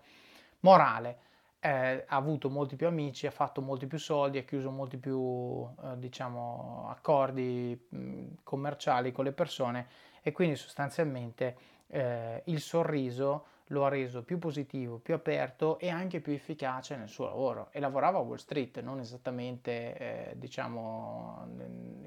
[0.61, 1.17] Morale,
[1.59, 5.67] eh, ha avuto molti più amici, ha fatto molti più soldi, ha chiuso molti più
[5.83, 9.87] eh, diciamo, accordi mh, commerciali con le persone
[10.21, 16.19] e quindi sostanzialmente eh, il sorriso lo ha reso più positivo, più aperto e anche
[16.21, 17.69] più efficace nel suo lavoro.
[17.71, 22.05] E lavorava a Wall Street, non esattamente eh, diciamo in,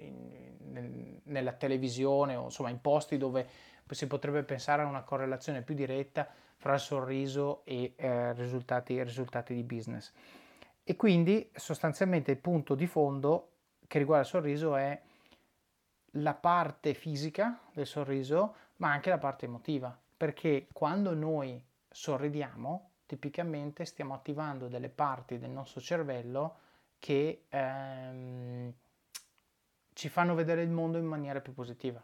[0.73, 3.47] in, nella televisione o insomma in posti dove
[3.91, 9.55] si potrebbe pensare a una correlazione più diretta fra il sorriso e eh, risultati, risultati
[9.55, 10.13] di business.
[10.83, 13.51] E quindi sostanzialmente il punto di fondo
[13.87, 15.01] che riguarda il sorriso è
[16.19, 23.85] la parte fisica del sorriso, ma anche la parte emotiva perché quando noi sorridiamo, tipicamente
[23.85, 26.61] stiamo attivando delle parti del nostro cervello
[26.99, 28.73] che ehm,
[29.93, 32.03] ci fanno vedere il mondo in maniera più positiva.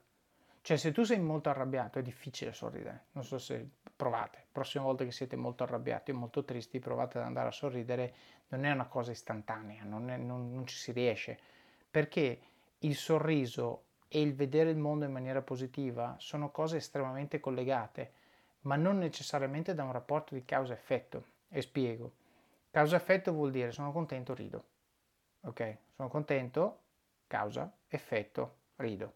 [0.61, 5.05] Cioè se tu sei molto arrabbiato è difficile sorridere, non so se provate, prossima volta
[5.05, 8.15] che siete molto arrabbiati o molto tristi provate ad andare a sorridere,
[8.49, 11.39] non è una cosa istantanea, non, è, non, non ci si riesce,
[11.91, 12.39] perché
[12.81, 18.13] il sorriso e il vedere il mondo in maniera positiva sono cose estremamente collegate,
[18.63, 21.25] ma non necessariamente da un rapporto di causa-effetto.
[21.49, 22.13] E spiego.
[22.73, 24.65] Causa-effetto vuol dire sono contento, rido.
[25.43, 25.77] Ok?
[25.95, 26.81] Sono contento,
[27.29, 29.15] causa, effetto, rido.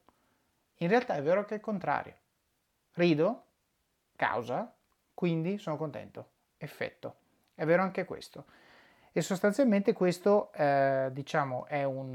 [0.77, 2.15] In realtà è vero che è il contrario.
[2.93, 3.45] Rido,
[4.15, 4.73] causa,
[5.13, 7.17] quindi sono contento, effetto.
[7.55, 8.45] È vero anche questo.
[9.11, 12.15] E sostanzialmente questo, eh, diciamo, è un,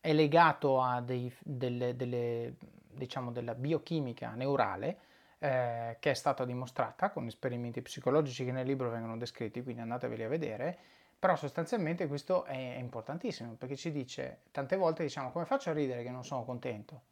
[0.00, 2.54] è legato a dei, delle, delle,
[2.90, 4.98] diciamo, della biochimica neurale
[5.38, 10.24] eh, che è stata dimostrata con esperimenti psicologici che nel libro vengono descritti, quindi andateveli
[10.24, 10.78] a vedere,
[11.18, 16.02] però sostanzialmente questo è importantissimo perché ci dice, tante volte diciamo come faccio a ridere
[16.02, 17.02] che non sono contento?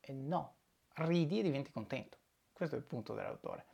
[0.00, 0.54] E no,
[0.94, 2.18] ridi e diventi contento.
[2.52, 3.64] Questo è il punto dell'autore.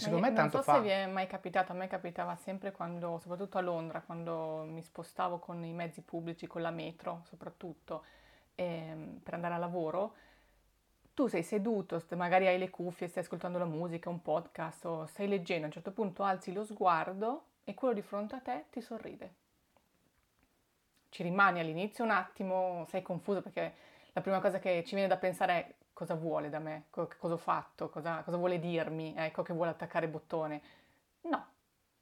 [0.00, 0.72] E secondo me tanto fa.
[0.72, 0.88] Non so fa...
[0.88, 4.82] se vi è mai capitato, a me capitava sempre quando, soprattutto a Londra, quando mi
[4.82, 8.04] spostavo con i mezzi pubblici, con la metro soprattutto,
[8.54, 10.14] ehm, per andare a lavoro,
[11.12, 15.28] tu sei seduto, magari hai le cuffie, stai ascoltando la musica, un podcast o stai
[15.28, 18.80] leggendo, a un certo punto alzi lo sguardo e quello di fronte a te ti
[18.80, 19.34] sorride.
[21.10, 23.74] Ci rimani all'inizio un attimo, sei confuso perché
[24.12, 27.34] la prima cosa che ci viene da pensare è cosa vuole da me, co- cosa
[27.34, 30.62] ho fatto, cosa, cosa vuole dirmi, ecco che vuole attaccare il bottone.
[31.22, 31.46] No,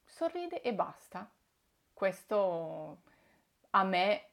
[0.04, 1.28] sorride e basta.
[1.92, 2.98] Questo
[3.70, 4.28] a me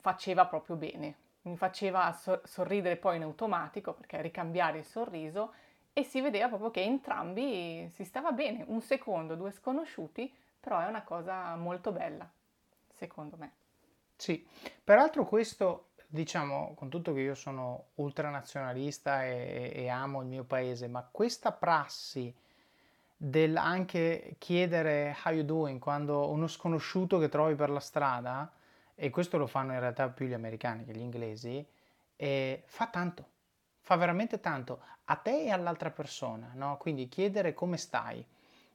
[0.00, 5.52] faceva proprio bene, mi faceva so- sorridere poi in automatico perché ricambiare il sorriso
[5.92, 10.86] e si vedeva proprio che entrambi si stava bene, un secondo, due sconosciuti, però è
[10.86, 12.28] una cosa molto bella,
[12.92, 13.52] secondo me.
[14.16, 14.46] Sì,
[14.82, 20.88] peraltro questo diciamo, con tutto che io sono ultranazionalista e, e amo il mio paese,
[20.88, 22.34] ma questa prassi
[23.20, 28.50] del anche chiedere how you doing quando uno sconosciuto che trovi per la strada,
[28.94, 31.64] e questo lo fanno in realtà più gli americani che gli inglesi,
[32.16, 33.24] eh, fa tanto,
[33.80, 36.76] fa veramente tanto a te e all'altra persona, no?
[36.78, 38.24] Quindi chiedere come stai.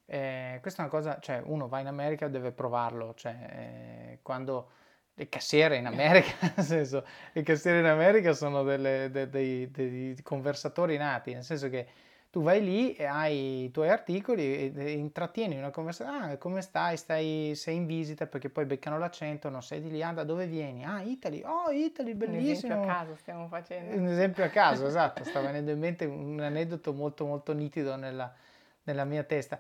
[0.06, 4.20] Eh, questa è una cosa, cioè uno va in America e deve provarlo, cioè eh,
[4.22, 4.70] quando
[5.16, 10.18] le cassiere in America, nel senso, le cassiere in America sono delle, de, dei, dei,
[10.24, 11.88] conversatori nati, nel senso che
[12.32, 16.98] tu vai lì e hai i tuoi articoli e, intrattieni una conversazione, ah come stai,
[16.98, 20.48] stai, sei in visita perché poi beccano l'accento, non sei di lì, ah da dove
[20.48, 20.84] vieni?
[20.84, 22.74] Ah Italy, oh Italy, bellissimo.
[22.74, 23.96] Un esempio a caso stiamo facendo.
[23.96, 28.34] Un esempio a caso, esatto, sta venendo in mente un aneddoto molto molto nitido nella,
[28.82, 29.60] nella mia testa.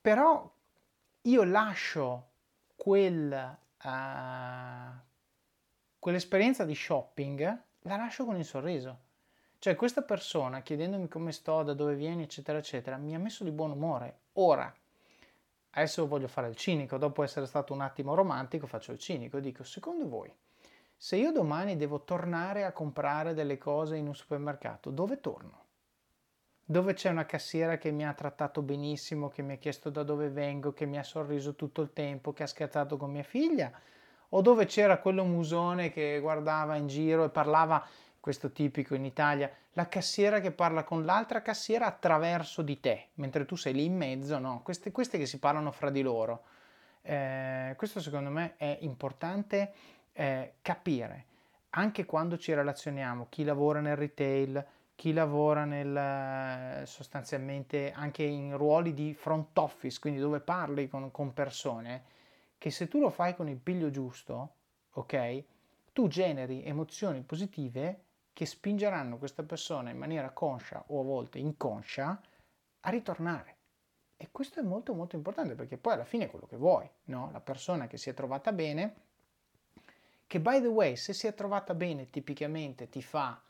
[0.00, 0.50] Però
[1.20, 2.28] io lascio
[2.76, 4.98] quel uh,
[5.98, 8.98] quell'esperienza di shopping la lascio con il sorriso.
[9.58, 13.50] Cioè questa persona chiedendomi come sto, da dove vieni, eccetera, eccetera, mi ha messo di
[13.50, 14.18] buon umore.
[14.34, 14.70] Ora,
[15.70, 19.64] adesso voglio fare il cinico, dopo essere stato un attimo romantico faccio il cinico, dico,
[19.64, 20.30] secondo voi,
[20.96, 25.63] se io domani devo tornare a comprare delle cose in un supermercato, dove torno?
[26.66, 30.30] Dove c'è una cassiera che mi ha trattato benissimo, che mi ha chiesto da dove
[30.30, 33.70] vengo, che mi ha sorriso tutto il tempo, che ha scherzato con mia figlia?
[34.30, 37.86] O dove c'era quello musone che guardava in giro e parlava,
[38.18, 43.44] questo tipico in Italia, la cassiera che parla con l'altra cassiera attraverso di te, mentre
[43.44, 44.62] tu sei lì in mezzo, no?
[44.64, 46.44] Queste, queste che si parlano fra di loro.
[47.02, 49.74] Eh, questo secondo me è importante
[50.14, 51.26] eh, capire,
[51.70, 58.94] anche quando ci relazioniamo, chi lavora nel retail, chi lavora nel, sostanzialmente anche in ruoli
[58.94, 62.04] di front office, quindi dove parli con, con persone,
[62.58, 64.54] che se tu lo fai con il piglio giusto,
[64.92, 65.44] ok,
[65.92, 72.20] tu generi emozioni positive che spingeranno questa persona in maniera conscia o a volte inconscia
[72.80, 73.56] a ritornare.
[74.16, 77.30] E questo è molto molto importante perché poi alla fine è quello che vuoi, no?
[77.32, 78.94] La persona che si è trovata bene,
[80.26, 83.40] che by the way, se si è trovata bene tipicamente ti fa,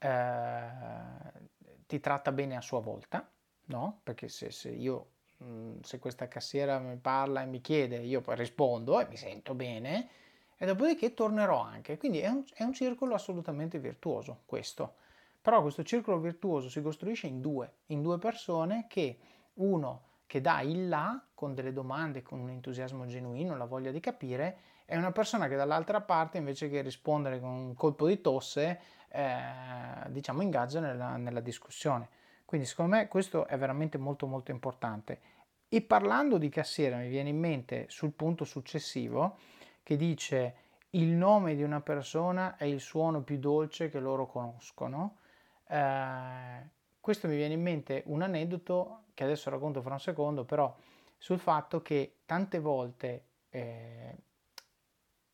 [0.00, 1.48] eh,
[1.86, 3.30] ti tratta bene a sua volta,
[3.66, 4.00] no?
[4.02, 9.00] Perché se, se io, mh, se questa cassiera mi parla e mi chiede, io rispondo
[9.00, 10.08] e mi sento bene,
[10.56, 11.96] e dopodiché tornerò anche.
[11.96, 14.94] Quindi è un, è un circolo assolutamente virtuoso questo.
[15.42, 19.18] Però questo circolo virtuoso si costruisce in due, in due persone che
[19.54, 23.98] uno che dà il là con delle domande, con un entusiasmo genuino, la voglia di
[23.98, 28.80] capire, è una persona che dall'altra parte invece che rispondere con un colpo di tosse,
[29.10, 32.08] eh, diciamo ingaggia nella, nella discussione.
[32.44, 35.20] Quindi secondo me questo è veramente molto molto importante.
[35.68, 39.38] E parlando di cassiera mi viene in mente sul punto successivo
[39.82, 40.54] che dice
[40.90, 45.18] il nome di una persona è il suono più dolce che loro conoscono.
[45.68, 50.74] Eh, questo mi viene in mente un aneddoto che adesso racconto fra un secondo, però
[51.16, 54.16] sul fatto che tante volte eh,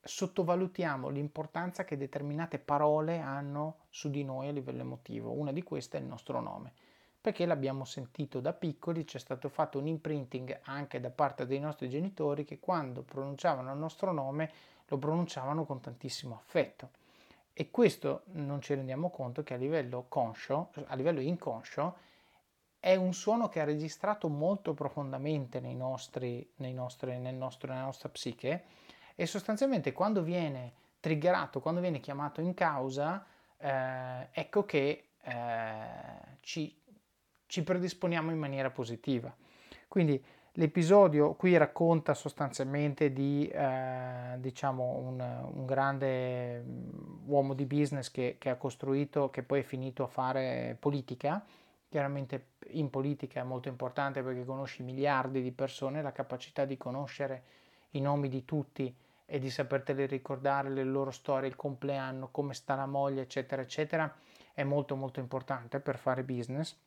[0.06, 5.32] sottovalutiamo l'importanza che determinate parole hanno su di noi a livello emotivo.
[5.32, 6.72] Una di queste è il nostro nome,
[7.20, 11.88] perché l'abbiamo sentito da piccoli, c'è stato fatto un imprinting anche da parte dei nostri
[11.88, 14.50] genitori che quando pronunciavano il nostro nome
[14.86, 16.90] lo pronunciavano con tantissimo affetto.
[17.52, 21.96] E questo non ci rendiamo conto che a livello conscio, a livello inconscio,
[22.78, 27.86] è un suono che ha registrato molto profondamente nei nostri, nei nostri, nel nostro, nella
[27.86, 28.64] nostra psiche
[29.16, 33.26] e sostanzialmente quando viene triggerato, quando viene chiamato in causa,
[33.58, 35.34] eh, ecco che eh,
[36.40, 36.72] ci,
[37.46, 39.34] ci predisponiamo in maniera positiva.
[39.88, 46.64] Quindi l'episodio qui racconta sostanzialmente di eh, diciamo un, un, grande
[47.26, 51.44] uomo di business che, che, ha costruito, che poi è finito a fare politica
[51.88, 57.42] Chiaramente in politica è molto importante perché conosci miliardi di persone, la capacità di conoscere
[57.92, 58.94] i nomi di tutti
[59.26, 64.12] e di saperteli ricordare, le loro storie, il compleanno, come sta la moglie, eccetera, eccetera,
[64.54, 66.78] è molto molto importante per fare business.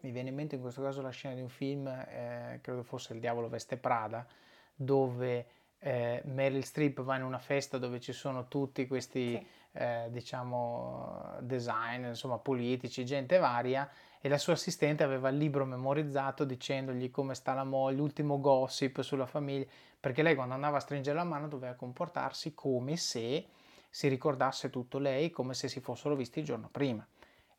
[0.00, 3.12] Mi viene in mente in questo caso la scena di un film, eh, credo fosse
[3.12, 4.26] Il diavolo veste Prada,
[4.74, 5.46] dove
[5.78, 9.46] eh, Meryl Streep va in una festa dove ci sono tutti questi sì.
[9.72, 13.88] eh, diciamo design, insomma politici, gente varia
[14.24, 19.00] e la sua assistente aveva il libro memorizzato dicendogli come sta la moglie, l'ultimo gossip
[19.02, 19.66] sulla famiglia,
[19.98, 23.48] perché lei quando andava a stringere la mano doveva comportarsi come se
[23.90, 27.04] si ricordasse tutto lei, come se si fossero visti il giorno prima.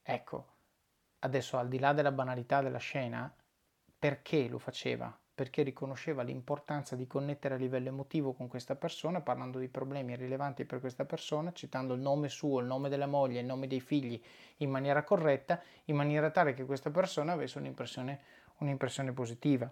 [0.01, 0.47] Ecco,
[1.20, 3.32] adesso al di là della banalità della scena,
[3.99, 5.14] perché lo faceva?
[5.36, 10.63] Perché riconosceva l'importanza di connettere a livello emotivo con questa persona, parlando di problemi rilevanti
[10.63, 14.21] per questa persona, citando il nome suo, il nome della moglie, il nome dei figli
[14.57, 18.19] in maniera corretta, in maniera tale che questa persona avesse un'impressione,
[18.57, 19.71] un'impressione positiva.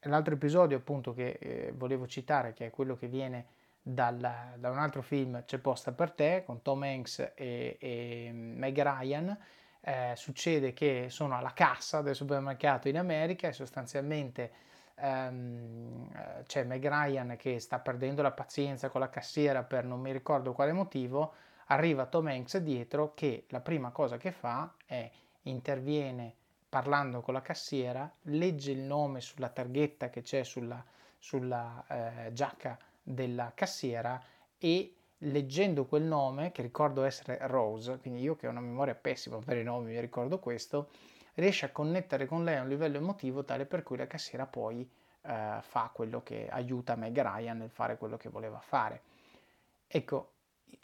[0.00, 3.46] L'altro episodio appunto che eh, volevo citare, che è quello che viene
[3.82, 4.18] dal,
[4.56, 9.36] da un altro film C'è posta per te, con Tom Hanks e, e Meg Ryan,
[9.80, 14.50] eh, succede che sono alla cassa del supermercato in America e sostanzialmente
[14.96, 20.12] ehm, c'è Meg Ryan che sta perdendo la pazienza con la cassiera per non mi
[20.12, 21.32] ricordo quale motivo,
[21.66, 25.10] arriva Tom Hanks dietro che la prima cosa che fa è
[25.42, 26.34] interviene
[26.68, 30.84] parlando con la cassiera, legge il nome sulla targhetta che c'è sulla,
[31.18, 34.20] sulla eh, giacca della cassiera
[34.58, 39.38] e leggendo quel nome, che ricordo essere Rose, quindi io che ho una memoria pessima
[39.38, 40.90] per i nomi mi ricordo questo,
[41.36, 44.88] riesce a connettere con lei a un livello emotivo tale per cui la cassiera poi
[45.22, 49.02] eh, fa quello che aiuta Meg Ryan nel fare quello che voleva fare.
[49.86, 50.32] Ecco,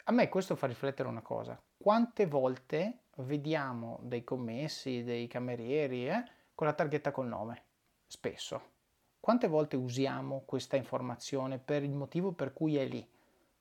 [0.05, 1.59] a me questo fa riflettere una cosa.
[1.77, 6.23] Quante volte vediamo dei commessi, dei camerieri eh,
[6.53, 7.63] con la targhetta col nome?
[8.07, 8.71] Spesso.
[9.19, 13.07] Quante volte usiamo questa informazione per il motivo per cui è lì?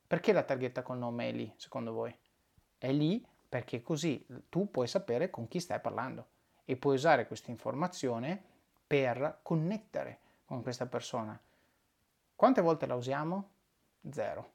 [0.06, 2.14] Perché la targhetta col nome è lì, secondo voi?
[2.76, 6.31] È lì perché così tu puoi sapere con chi stai parlando
[6.72, 8.42] e puoi usare questa informazione
[8.86, 11.38] per connettere con questa persona.
[12.34, 13.50] Quante volte la usiamo?
[14.10, 14.52] Zero.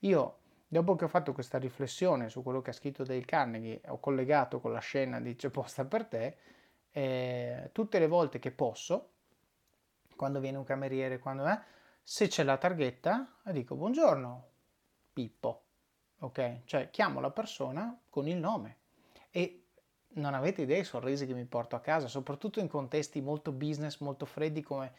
[0.00, 0.38] Io,
[0.68, 4.60] dopo che ho fatto questa riflessione su quello che ha scritto Dale Carnegie, ho collegato
[4.60, 6.36] con la scena di C'è posta per te,
[6.92, 9.10] eh, tutte le volte che posso,
[10.14, 11.60] quando viene un cameriere, quando è,
[12.02, 14.48] se c'è la targhetta, dico buongiorno,
[15.12, 15.62] Pippo,
[16.20, 16.60] ok?
[16.64, 18.76] Cioè chiamo la persona con il nome
[19.30, 19.64] e
[20.18, 23.98] non avete idea dei sorrisi che mi porto a casa, soprattutto in contesti molto business,
[23.98, 24.92] molto freddi come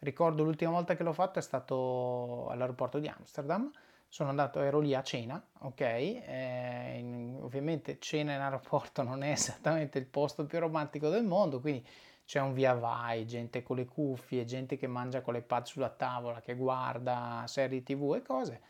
[0.00, 3.70] ricordo l'ultima volta che l'ho fatto è stato all'aeroporto di Amsterdam.
[4.08, 5.80] Sono andato, ero lì a cena, ok?
[5.80, 11.84] Eh, ovviamente cena in aeroporto non è esattamente il posto più romantico del mondo, quindi
[12.24, 15.90] c'è un via vai, gente con le cuffie, gente che mangia con le pad sulla
[15.90, 18.60] tavola, che guarda serie tv e cose.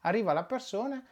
[0.00, 1.02] Arriva la persona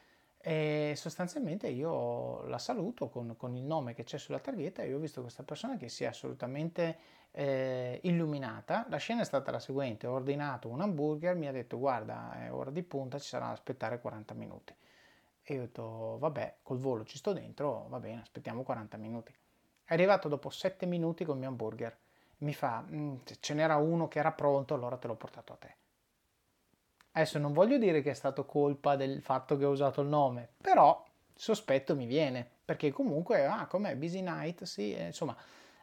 [0.45, 4.97] e sostanzialmente io la saluto con, con il nome che c'è sulla targhetta e io
[4.97, 6.99] ho visto questa persona che si è assolutamente
[7.31, 8.85] eh, illuminata.
[8.89, 12.53] La scena è stata la seguente, ho ordinato un hamburger, mi ha detto guarda è
[12.53, 14.75] ora di punta, ci sarà da aspettare 40 minuti.
[15.45, 19.33] E io ho detto vabbè, col volo ci sto dentro, va bene, aspettiamo 40 minuti.
[19.85, 21.97] È arrivato dopo 7 minuti con il mio hamburger.
[22.39, 25.77] Mi fa, mm, ce n'era uno che era pronto, allora te l'ho portato a te.
[27.13, 30.49] Adesso non voglio dire che è stato colpa del fatto che ho usato il nome,
[30.61, 31.05] però
[31.35, 35.37] sospetto mi viene, perché comunque, ah, com'è, Busy Night, sì, eh, insomma,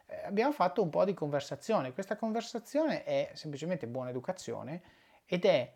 [0.08, 1.94] eh, abbiamo fatto un po' di conversazione.
[1.94, 4.82] Questa conversazione è semplicemente buona educazione
[5.26, 5.72] ed è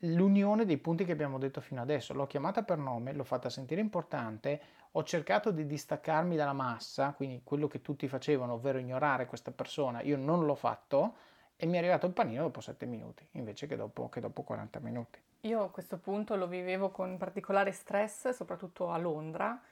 [0.00, 2.12] l'unione dei punti che abbiamo detto fino adesso.
[2.12, 4.60] L'ho chiamata per nome, l'ho fatta sentire importante,
[4.92, 10.02] ho cercato di distaccarmi dalla massa, quindi quello che tutti facevano, ovvero ignorare questa persona,
[10.02, 11.14] io non l'ho fatto
[11.62, 14.80] e mi è arrivato il panino dopo 7 minuti, invece che dopo, che dopo 40
[14.80, 15.20] minuti.
[15.42, 19.62] Io a questo punto lo vivevo con particolare stress, soprattutto a Londra,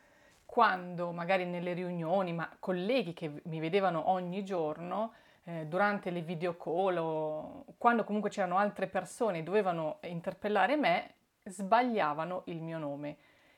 [0.47, 6.57] quando magari nelle riunioni, ma colleghi che mi vedevano ogni giorno, eh, durante le video
[6.57, 13.17] call o quando comunque c'erano altre persone e dovevano interpellare me, sbagliavano il mio nome.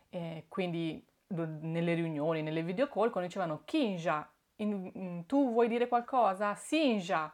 [0.09, 4.27] Eh, quindi nelle riunioni, nelle video call, quando dicevano Kinja,
[4.57, 6.55] in, in, tu vuoi dire qualcosa?
[6.55, 7.31] Sinja.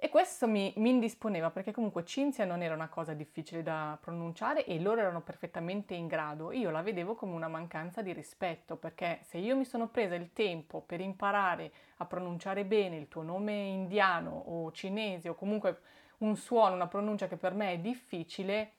[0.00, 4.64] E questo mi, mi, indisponeva perché comunque Cinzia non era una cosa difficile da pronunciare
[4.64, 6.52] e loro erano perfettamente in grado.
[6.52, 10.32] Io la vedevo come una mancanza di rispetto perché se io mi sono presa il
[10.32, 15.80] tempo per imparare a pronunciare bene il tuo nome indiano o cinese o comunque
[16.18, 18.74] un suono, una pronuncia che per me è difficile,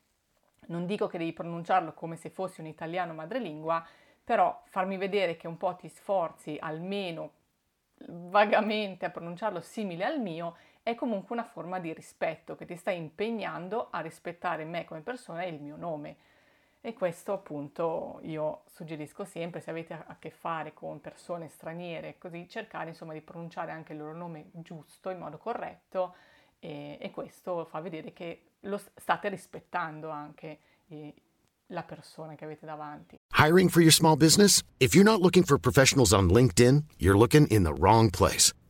[0.68, 3.86] non dico che devi pronunciarlo come se fossi un italiano madrelingua,
[4.24, 7.32] però farmi vedere che un po' ti sforzi almeno
[8.08, 10.56] vagamente a pronunciarlo simile al mio
[10.90, 15.44] è comunque una forma di rispetto che ti stai impegnando a rispettare me come persona
[15.44, 16.18] e il mio nome.
[16.82, 22.48] E questo appunto io suggerisco sempre, se avete a che fare con persone straniere, così
[22.48, 26.16] cercare insomma di pronunciare anche il loro nome giusto, in modo corretto
[26.60, 31.14] e, e questo fa vedere che lo state rispettando anche eh,
[31.68, 33.20] la persona che avete davanti.
[33.38, 34.64] Hiring for your small business?
[34.80, 38.54] If you're not looking for professionals on LinkedIn, you're looking in the wrong place.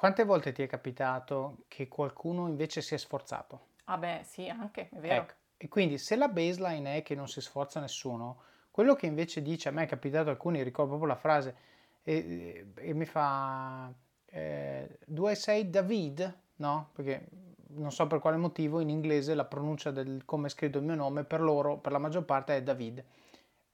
[0.00, 3.66] Quante volte ti è capitato che qualcuno invece si è sforzato?
[3.84, 5.24] Ah beh, sì, anche, è vero.
[5.24, 5.34] Ecco.
[5.58, 8.40] E quindi se la baseline è che non si sforza nessuno,
[8.70, 11.54] quello che invece dice, a me è capitato alcuni, ricordo proprio la frase,
[12.02, 13.92] e, e mi fa,
[14.24, 16.38] eh, do I say David?
[16.56, 17.28] No, perché
[17.74, 20.94] non so per quale motivo in inglese la pronuncia del come è scritto il mio
[20.94, 23.04] nome per loro, per la maggior parte è David.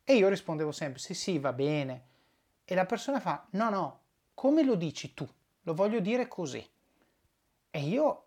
[0.03, 2.03] E io rispondevo sempre sì sì va bene.
[2.65, 4.01] E la persona fa no no,
[4.35, 5.25] come lo dici tu?
[5.67, 6.65] Lo voglio dire così.
[7.71, 8.25] E io,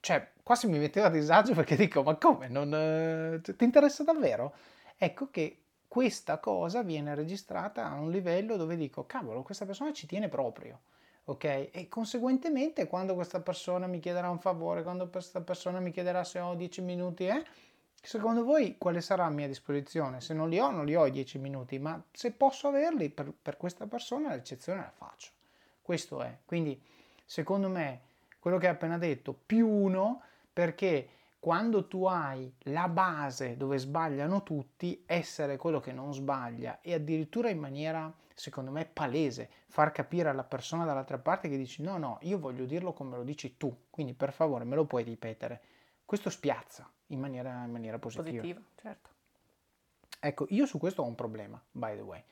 [0.00, 2.48] cioè, quasi mi metteva a disagio perché dico ma come?
[2.48, 4.54] Non, eh, ti interessa davvero?
[4.96, 5.58] Ecco che
[5.88, 10.80] questa cosa viene registrata a un livello dove dico cavolo questa persona ci tiene proprio
[11.24, 11.70] ok?
[11.72, 16.38] E conseguentemente quando questa persona mi chiederà un favore, quando questa persona mi chiederà se
[16.40, 17.44] ho 10 minuti, eh,
[18.02, 20.20] secondo voi quale sarà a mia disposizione?
[20.20, 23.32] Se non li ho, non li ho i 10 minuti, ma se posso averli per,
[23.40, 25.30] per questa persona, l'eccezione la faccio.
[25.84, 26.38] Questo è.
[26.46, 26.82] Quindi,
[27.26, 28.00] secondo me,
[28.38, 34.42] quello che hai appena detto, più uno, perché quando tu hai la base dove sbagliano
[34.42, 40.30] tutti, essere quello che non sbaglia e addirittura in maniera, secondo me, palese, far capire
[40.30, 43.88] alla persona dall'altra parte che dici no, no, io voglio dirlo come lo dici tu,
[43.90, 45.60] quindi per favore me lo puoi ripetere.
[46.06, 48.40] Questo spiazza in maniera, in maniera positiva.
[48.40, 49.10] Positiva, certo.
[50.18, 52.24] Ecco, io su questo ho un problema, by the way,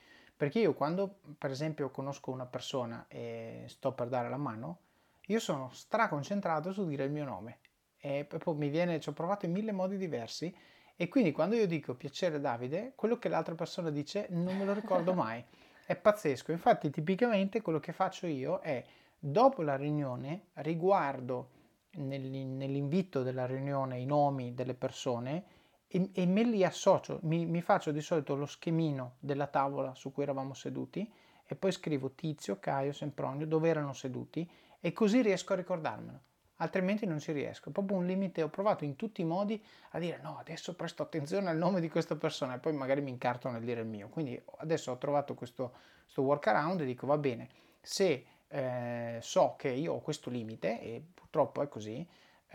[0.43, 4.79] perché io quando, per esempio, conosco una persona e sto per dare la mano,
[5.27, 7.59] io sono straconcentrato su dire il mio nome
[7.97, 10.53] e proprio mi viene, ci ho provato in mille modi diversi
[10.97, 14.73] e quindi quando io dico piacere Davide, quello che l'altra persona dice non me lo
[14.73, 15.41] ricordo mai.
[15.85, 16.51] È pazzesco.
[16.51, 18.83] Infatti, tipicamente quello che faccio io è
[19.17, 21.51] dopo la riunione riguardo
[21.91, 25.45] nell'invito della riunione i nomi delle persone
[25.93, 27.19] e, e me li associo.
[27.21, 31.07] Mi, mi faccio di solito lo schemino della tavola su cui eravamo seduti
[31.45, 36.19] e poi scrivo Tizio, Caio, Sempronio, dove erano seduti e così riesco a ricordarmelo
[36.57, 37.69] altrimenti non ci riesco.
[37.69, 41.03] È proprio un limite, ho provato in tutti i modi a dire no, adesso presto
[41.03, 44.07] attenzione al nome di questa persona e poi magari mi incarto nel dire il mio.
[44.07, 47.49] Quindi adesso ho trovato questo, questo workaround e dico va bene,
[47.81, 52.05] se eh, so che io ho questo limite e purtroppo è così,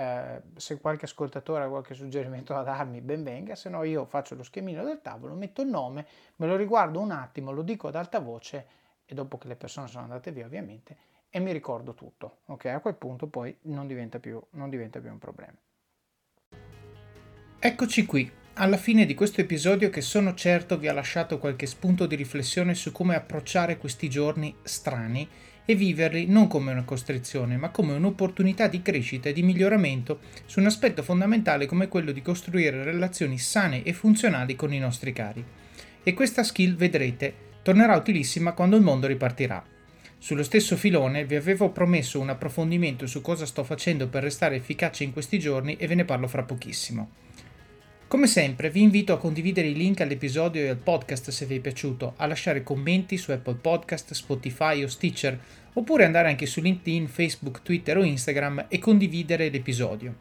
[0.01, 4.37] eh, se qualche ascoltatore ha qualche suggerimento da darmi, ben venga, se no io faccio
[4.37, 7.97] lo schemino del tavolo, metto il nome, me lo riguardo un attimo, lo dico ad
[7.97, 8.67] alta voce
[9.05, 10.97] e dopo che le persone sono andate via ovviamente
[11.29, 12.67] e mi ricordo tutto, ok?
[12.67, 15.57] A quel punto poi non diventa più, non diventa più un problema.
[17.59, 22.07] Eccoci qui, alla fine di questo episodio che sono certo vi ha lasciato qualche spunto
[22.07, 25.29] di riflessione su come approcciare questi giorni strani
[25.71, 30.61] e viverli non come una costrizione, ma come un'opportunità di crescita e di miglioramento su
[30.61, 35.45] un aspetto fondamentale come quello di costruire relazioni sane e funzionali con i nostri cari.
[36.03, 39.63] E questa skill, vedrete, tornerà utilissima quando il mondo ripartirà.
[40.17, 45.05] Sullo stesso filone vi avevo promesso un approfondimento su cosa sto facendo per restare efficace
[45.05, 47.11] in questi giorni e ve ne parlo fra pochissimo.
[48.09, 51.61] Come sempre vi invito a condividere i link all'episodio e al podcast se vi è
[51.61, 55.39] piaciuto, a lasciare commenti su Apple Podcast, Spotify o Stitcher,
[55.75, 60.15] oppure andare anche su LinkedIn, Facebook, Twitter o Instagram e condividere l'episodio.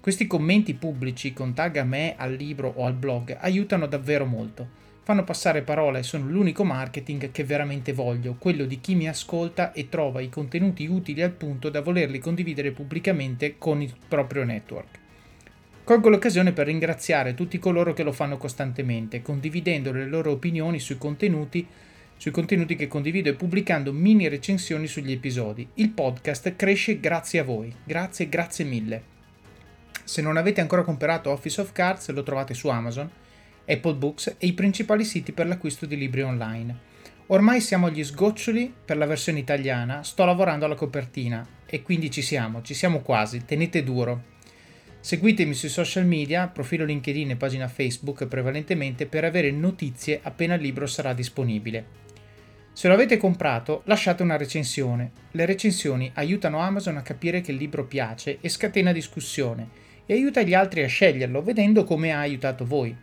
[0.00, 4.88] Questi commenti pubblici con tag a me, al libro o al blog aiutano davvero molto
[5.02, 9.72] fanno passare parola e sono l'unico marketing che veramente voglio, quello di chi mi ascolta
[9.72, 14.98] e trova i contenuti utili al punto da volerli condividere pubblicamente con il proprio network.
[15.90, 20.96] Colgo l'occasione per ringraziare tutti coloro che lo fanno costantemente, condividendo le loro opinioni sui
[20.96, 21.66] contenuti,
[22.16, 25.66] sui contenuti che condivido e pubblicando mini recensioni sugli episodi.
[25.74, 27.74] Il podcast cresce grazie a voi.
[27.82, 29.02] Grazie, grazie mille.
[30.04, 33.10] Se non avete ancora comprato Office of Cards lo trovate su Amazon
[33.66, 36.78] Apple Books e i principali siti per l'acquisto di libri online.
[37.26, 42.22] Ormai siamo agli sgoccioli per la versione italiana, sto lavorando alla copertina e quindi ci
[42.22, 44.38] siamo, ci siamo quasi, tenete duro.
[45.02, 50.60] Seguitemi sui social media, profilo LinkedIn e pagina Facebook prevalentemente per avere notizie appena il
[50.60, 51.98] libro sarà disponibile.
[52.74, 55.10] Se lo avete comprato, lasciate una recensione.
[55.30, 59.68] Le recensioni aiutano Amazon a capire che il libro piace e scatena discussione
[60.04, 62.94] e aiuta gli altri a sceglierlo vedendo come ha aiutato voi.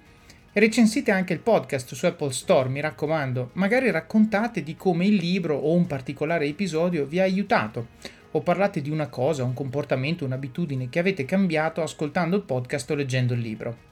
[0.53, 5.55] Recensite anche il podcast su Apple Store, mi raccomando, magari raccontate di come il libro
[5.55, 7.89] o un particolare episodio vi ha aiutato,
[8.31, 12.95] o parlate di una cosa, un comportamento, un'abitudine che avete cambiato ascoltando il podcast o
[12.95, 13.85] leggendo il libro.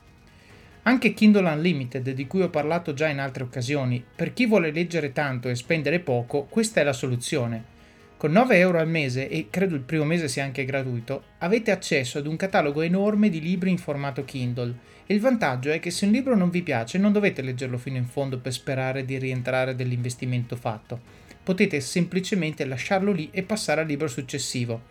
[0.84, 5.12] Anche Kindle Unlimited, di cui ho parlato già in altre occasioni, per chi vuole leggere
[5.14, 7.74] tanto e spendere poco, questa è la soluzione.
[8.18, 12.20] Con 9 euro al mese, e credo il primo mese sia anche gratuito, avete accesso
[12.20, 14.76] ad un catalogo enorme di libri in formato Kindle.
[15.06, 17.98] E il vantaggio è che se un libro non vi piace non dovete leggerlo fino
[17.98, 21.25] in fondo per sperare di rientrare dell'investimento fatto.
[21.46, 24.86] Potete semplicemente lasciarlo lì e passare al libro successivo.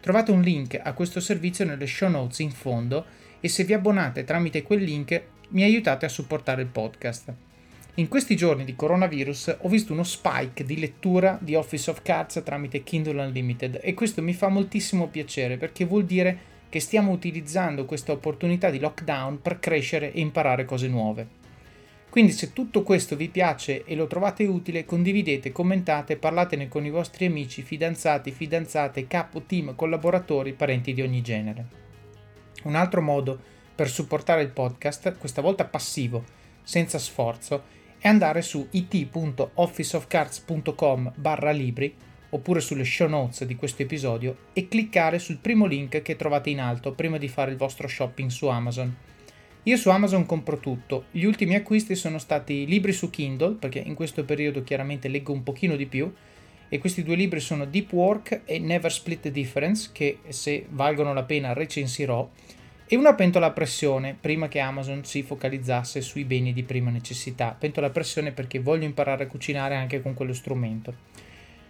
[0.00, 3.04] Trovate un link a questo servizio nelle show notes in fondo
[3.38, 7.32] e se vi abbonate tramite quel link mi aiutate a supportare il podcast.
[7.94, 12.42] In questi giorni di coronavirus ho visto uno spike di lettura di Office of Cards
[12.44, 16.38] tramite Kindle Unlimited e questo mi fa moltissimo piacere perché vuol dire
[16.68, 21.38] che stiamo utilizzando questa opportunità di lockdown per crescere e imparare cose nuove.
[22.10, 26.90] Quindi se tutto questo vi piace e lo trovate utile, condividete, commentate, parlatene con i
[26.90, 31.66] vostri amici, fidanzati, fidanzate, capo, team, collaboratori, parenti di ogni genere.
[32.64, 33.40] Un altro modo
[33.72, 36.24] per supportare il podcast, questa volta passivo,
[36.64, 37.62] senza sforzo,
[37.98, 41.94] è andare su it.officeofcards.com barra libri
[42.30, 46.58] oppure sulle show notes di questo episodio e cliccare sul primo link che trovate in
[46.60, 49.09] alto prima di fare il vostro shopping su Amazon.
[49.64, 53.94] Io su Amazon compro tutto, gli ultimi acquisti sono stati libri su Kindle, perché in
[53.94, 56.10] questo periodo chiaramente leggo un pochino di più,
[56.68, 61.12] e questi due libri sono Deep Work e Never Split the Difference, che se valgono
[61.12, 62.26] la pena recensirò,
[62.86, 67.54] e una pentola a pressione prima che Amazon si focalizzasse sui beni di prima necessità.
[67.56, 70.94] Pentola a pressione perché voglio imparare a cucinare anche con quello strumento.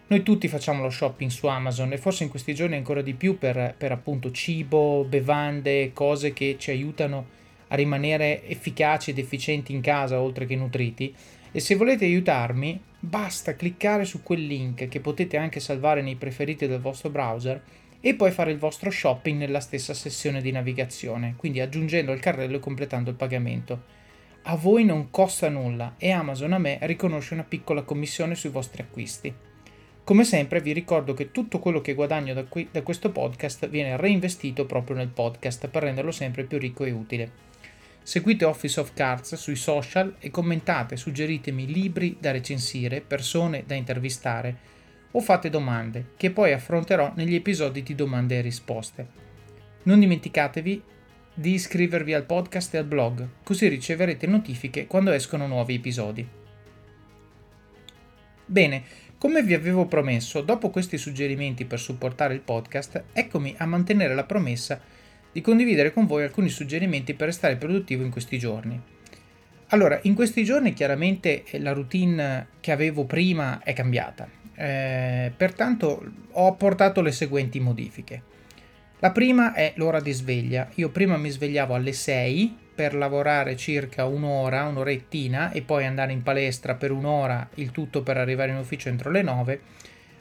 [0.06, 3.36] Noi tutti facciamo lo shopping su Amazon e forse in questi giorni ancora di più
[3.36, 9.80] per, per appunto cibo, bevande, cose che ci aiutano a rimanere efficaci ed efficienti in
[9.80, 11.14] casa oltre che nutriti.
[11.52, 16.66] E se volete aiutarmi, basta cliccare su quel link che potete anche salvare nei preferiti
[16.66, 17.62] del vostro browser
[18.00, 22.56] e poi fare il vostro shopping nella stessa sessione di navigazione, quindi aggiungendo al carrello
[22.56, 23.98] e completando il pagamento.
[24.44, 28.82] A voi non costa nulla e Amazon a me riconosce una piccola commissione sui vostri
[28.82, 29.32] acquisti.
[30.02, 33.96] Come sempre vi ricordo che tutto quello che guadagno da, qui, da questo podcast viene
[33.98, 37.30] reinvestito proprio nel podcast per renderlo sempre più ricco e utile.
[38.02, 44.68] Seguite Office of Cards sui social e commentate, suggeritemi libri da recensire, persone da intervistare
[45.12, 49.06] o fate domande che poi affronterò negli episodi di domande e risposte.
[49.82, 50.82] Non dimenticatevi
[51.34, 56.26] di iscrivervi al podcast e al blog, così riceverete notifiche quando escono nuovi episodi.
[58.44, 58.82] Bene,
[59.16, 64.24] come vi avevo promesso, dopo questi suggerimenti per supportare il podcast, eccomi a mantenere la
[64.24, 64.80] promessa
[65.32, 68.80] di condividere con voi alcuni suggerimenti per restare produttivo in questi giorni.
[69.68, 76.46] Allora, in questi giorni chiaramente la routine che avevo prima è cambiata, eh, pertanto ho
[76.48, 78.22] apportato le seguenti modifiche.
[78.98, 80.68] La prima è l'ora di sveglia.
[80.74, 86.22] Io prima mi svegliavo alle 6 per lavorare circa un'ora, un'orettina e poi andare in
[86.22, 89.60] palestra per un'ora, il tutto per arrivare in ufficio entro le 9.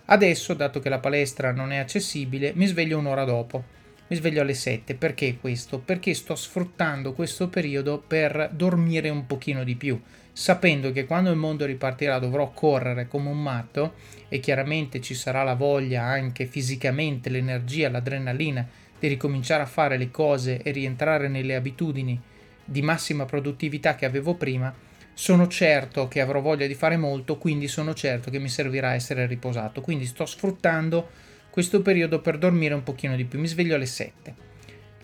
[0.06, 3.78] Adesso, dato che la palestra non è accessibile, mi sveglio un'ora dopo
[4.10, 4.96] mi sveglio alle 7.
[4.96, 5.80] Perché questo?
[5.80, 10.00] Perché sto sfruttando questo periodo per dormire un pochino di più,
[10.34, 13.94] sapendo che quando il mondo ripartirà dovrò correre come un matto
[14.28, 18.68] e chiaramente ci sarà la voglia anche fisicamente, l'energia, l'adrenalina
[19.00, 22.20] di ricominciare a fare le cose e rientrare nelle abitudini
[22.66, 24.74] di massima produttività che avevo prima,
[25.14, 29.28] sono certo che avrò voglia di fare molto, quindi sono certo che mi servirà essere
[29.28, 29.82] riposato.
[29.82, 31.10] Quindi sto sfruttando
[31.60, 33.38] questo periodo per dormire un pochino di più.
[33.38, 34.34] Mi sveglio alle 7.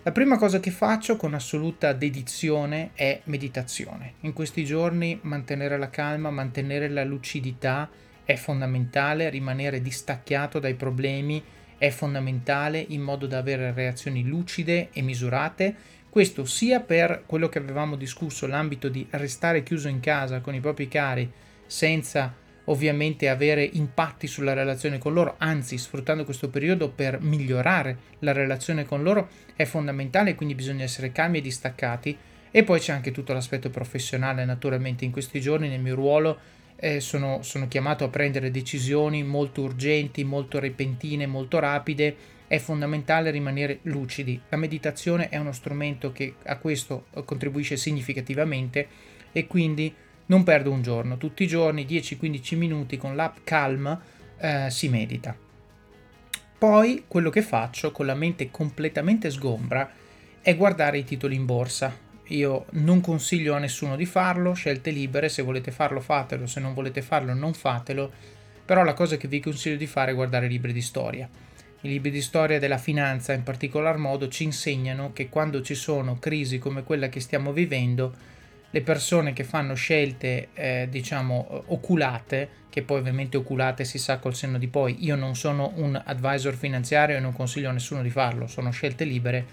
[0.03, 4.13] La prima cosa che faccio con assoluta dedizione è meditazione.
[4.21, 7.89] In questi giorni mantenere la calma, mantenere la lucidità
[8.23, 11.43] è fondamentale, rimanere distaccato dai problemi
[11.77, 15.75] è fondamentale in modo da avere reazioni lucide e misurate.
[16.09, 20.61] Questo sia per quello che avevamo discusso, l'ambito di restare chiuso in casa con i
[20.61, 21.29] propri cari
[21.65, 22.33] senza
[22.65, 28.85] ovviamente avere impatti sulla relazione con loro, anzi sfruttando questo periodo per migliorare la relazione
[28.85, 32.17] con loro è fondamentale, quindi bisogna essere calmi e distaccati.
[32.51, 36.39] E poi c'è anche tutto l'aspetto professionale, naturalmente in questi giorni nel mio ruolo
[36.77, 42.15] eh, sono, sono chiamato a prendere decisioni molto urgenti, molto repentine, molto rapide.
[42.47, 44.39] È fondamentale rimanere lucidi.
[44.49, 48.87] La meditazione è uno strumento che a questo contribuisce significativamente
[49.31, 49.93] e quindi
[50.27, 53.99] non perdo un giorno, tutti i giorni 10-15 minuti con l'app Calm
[54.39, 55.35] eh, si medita.
[56.57, 59.91] Poi quello che faccio con la mente completamente sgombra
[60.41, 61.95] è guardare i titoli in borsa.
[62.29, 66.73] Io non consiglio a nessuno di farlo, scelte libere, se volete farlo fatelo, se non
[66.73, 68.11] volete farlo non fatelo,
[68.65, 71.29] però la cosa che vi consiglio di fare è guardare libri di storia.
[71.81, 76.17] I libri di storia della finanza in particolar modo ci insegnano che quando ci sono
[76.17, 78.15] crisi come quella che stiamo vivendo,
[78.75, 84.35] le persone che fanno scelte, eh, diciamo, oculate, che poi ovviamente oculate si sa col
[84.35, 88.09] senno di poi, io non sono un advisor finanziario e non consiglio a nessuno di
[88.09, 89.45] farlo, sono scelte libere,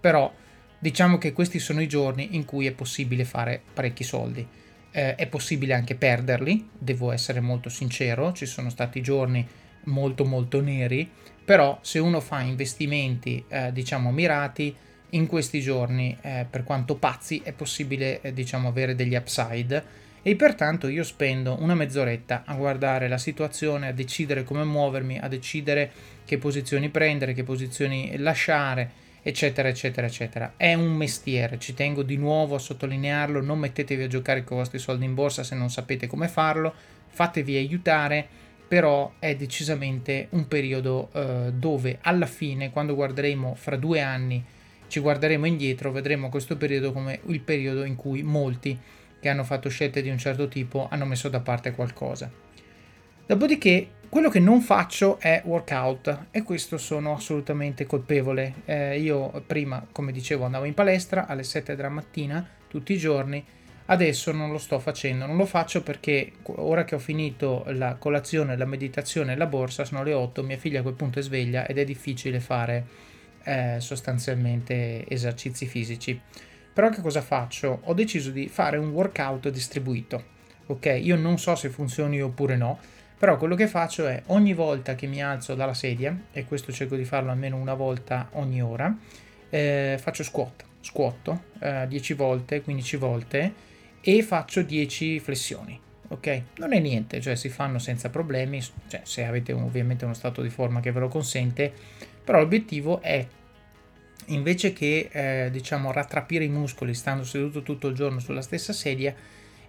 [0.00, 0.32] però
[0.78, 4.48] diciamo che questi sono i giorni in cui è possibile fare parecchi soldi.
[4.92, 9.46] Eh, è possibile anche perderli, devo essere molto sincero, ci sono stati giorni
[9.84, 11.06] molto molto neri,
[11.44, 14.74] però se uno fa investimenti eh, diciamo mirati,
[15.10, 20.08] in questi giorni, eh, per quanto pazzi, è possibile eh, diciamo avere degli upside.
[20.22, 25.28] E pertanto io spendo una mezz'oretta a guardare la situazione, a decidere come muovermi, a
[25.28, 25.90] decidere
[26.26, 28.90] che posizioni prendere, che posizioni lasciare,
[29.22, 30.52] eccetera, eccetera, eccetera.
[30.56, 34.60] È un mestiere, ci tengo di nuovo a sottolinearlo, non mettetevi a giocare con i
[34.60, 36.74] vostri soldi in borsa se non sapete come farlo,
[37.08, 38.26] fatevi aiutare,
[38.68, 44.44] però è decisamente un periodo eh, dove alla fine, quando guarderemo fra due anni,
[44.90, 48.76] ci guarderemo indietro, vedremo questo periodo come il periodo in cui molti
[49.20, 52.28] che hanno fatto scelte di un certo tipo hanno messo da parte qualcosa.
[53.24, 58.54] Dopodiché quello che non faccio è workout e questo sono assolutamente colpevole.
[58.64, 63.44] Eh, io prima, come dicevo, andavo in palestra alle 7 della mattina tutti i giorni,
[63.86, 68.56] adesso non lo sto facendo, non lo faccio perché ora che ho finito la colazione,
[68.56, 71.66] la meditazione e la borsa, sono le 8, mia figlia a quel punto è sveglia
[71.66, 72.84] ed è difficile fare
[73.44, 76.20] eh, sostanzialmente esercizi fisici.
[76.72, 77.80] Però che cosa faccio?
[77.84, 80.38] Ho deciso di fare un workout distribuito.
[80.66, 82.78] Ok, io non so se funzioni oppure no,
[83.18, 86.96] però quello che faccio è ogni volta che mi alzo dalla sedia, e questo cerco
[86.96, 88.96] di farlo almeno una volta ogni ora,
[89.50, 93.52] eh, faccio squat, squatto eh, 10 volte, 15 volte
[94.00, 95.78] e faccio 10 flessioni.
[96.08, 100.14] Ok, non è niente, cioè si fanno senza problemi, cioè, se avete un, ovviamente uno
[100.14, 101.72] stato di forma che ve lo consente,
[102.22, 103.26] però l'obiettivo è
[104.26, 109.14] invece che eh, diciamo rattrapire i muscoli stando seduto tutto il giorno sulla stessa sedia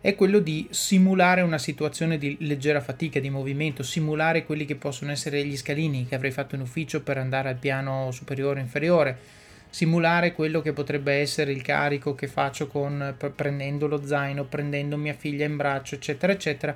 [0.02, 5.12] è quello di simulare una situazione di leggera fatica di movimento, simulare quelli che possono
[5.12, 9.18] essere gli scalini che avrei fatto in ufficio per andare al piano superiore o inferiore,
[9.70, 15.14] simulare quello che potrebbe essere il carico che faccio con, prendendo lo zaino, prendendo mia
[15.14, 16.76] figlia in braccio, eccetera, eccetera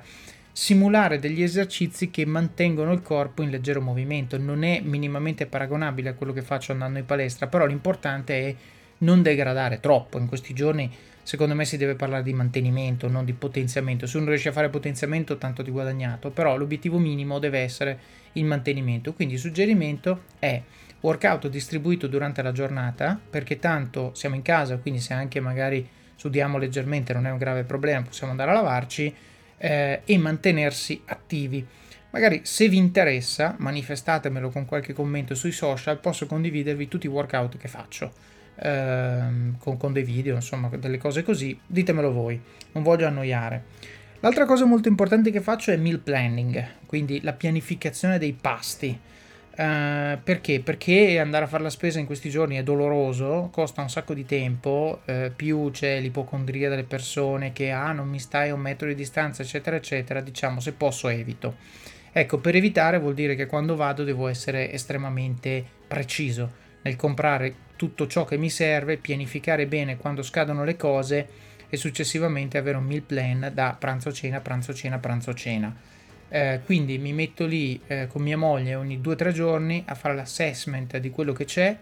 [0.56, 4.38] simulare degli esercizi che mantengono il corpo in leggero movimento.
[4.38, 8.54] Non è minimamente paragonabile a quello che faccio andando in palestra, però l'importante è
[8.98, 10.16] non degradare troppo.
[10.16, 10.90] In questi giorni
[11.22, 14.06] secondo me si deve parlare di mantenimento, non di potenziamento.
[14.06, 17.98] Se uno riesce a fare potenziamento, tanto di guadagnato, però l'obiettivo minimo deve essere
[18.32, 19.12] il mantenimento.
[19.12, 20.62] Quindi il suggerimento è
[21.00, 26.56] workout distribuito durante la giornata, perché tanto siamo in casa, quindi se anche magari sudiamo
[26.56, 29.14] leggermente non è un grave problema, possiamo andare a lavarci
[29.58, 31.66] eh, e mantenersi attivi.
[32.10, 37.56] Magari se vi interessa, manifestatemelo con qualche commento sui social, posso condividervi tutti i workout
[37.58, 38.12] che faccio.
[38.58, 42.40] Ehm, con, con dei video, insomma, delle cose così, ditemelo voi,
[42.72, 43.64] non voglio annoiare.
[44.20, 48.98] L'altra cosa molto importante che faccio è meal planning, quindi la pianificazione dei pasti.
[49.58, 50.60] Uh, perché?
[50.60, 54.26] Perché andare a fare la spesa in questi giorni è doloroso, costa un sacco di
[54.26, 58.86] tempo, uh, più c'è l'ipocondria delle persone che ah non mi stai a un metro
[58.86, 61.56] di distanza eccetera eccetera, diciamo se posso evito.
[62.12, 68.06] Ecco, per evitare vuol dire che quando vado devo essere estremamente preciso nel comprare tutto
[68.06, 71.28] ciò che mi serve, pianificare bene quando scadono le cose
[71.70, 75.74] e successivamente avere un meal plan da pranzo cena, pranzo cena, pranzo cena
[76.36, 80.98] eh, quindi mi metto lì eh, con mia moglie ogni 2-3 giorni a fare l'assessment
[80.98, 81.74] di quello che c'è,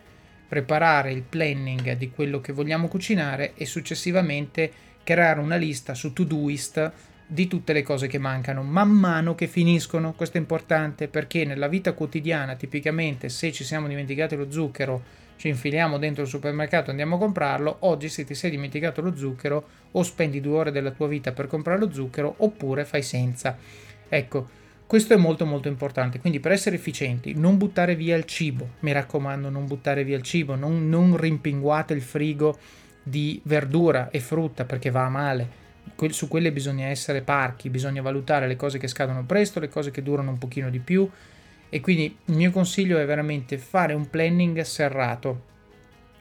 [0.46, 4.70] preparare il planning di quello che vogliamo cucinare e successivamente
[5.02, 6.92] creare una lista su Todoist
[7.26, 10.12] di tutte le cose che mancano man mano che finiscono.
[10.12, 15.02] Questo è importante perché nella vita quotidiana, tipicamente, se ci siamo dimenticati lo zucchero,
[15.34, 17.78] ci infiliamo dentro il supermercato e andiamo a comprarlo.
[17.80, 21.48] Oggi, se ti sei dimenticato lo zucchero, o spendi due ore della tua vita per
[21.48, 23.58] comprare lo zucchero, oppure fai senza.
[24.14, 24.48] Ecco,
[24.86, 28.92] questo è molto molto importante, quindi per essere efficienti non buttare via il cibo, mi
[28.92, 32.56] raccomando non buttare via il cibo, non, non rimpinguate il frigo
[33.02, 35.48] di verdura e frutta perché va a male,
[36.10, 40.00] su quelle bisogna essere parchi, bisogna valutare le cose che scadono presto, le cose che
[40.00, 41.10] durano un pochino di più.
[41.68, 45.52] E quindi il mio consiglio è veramente fare un planning serrato.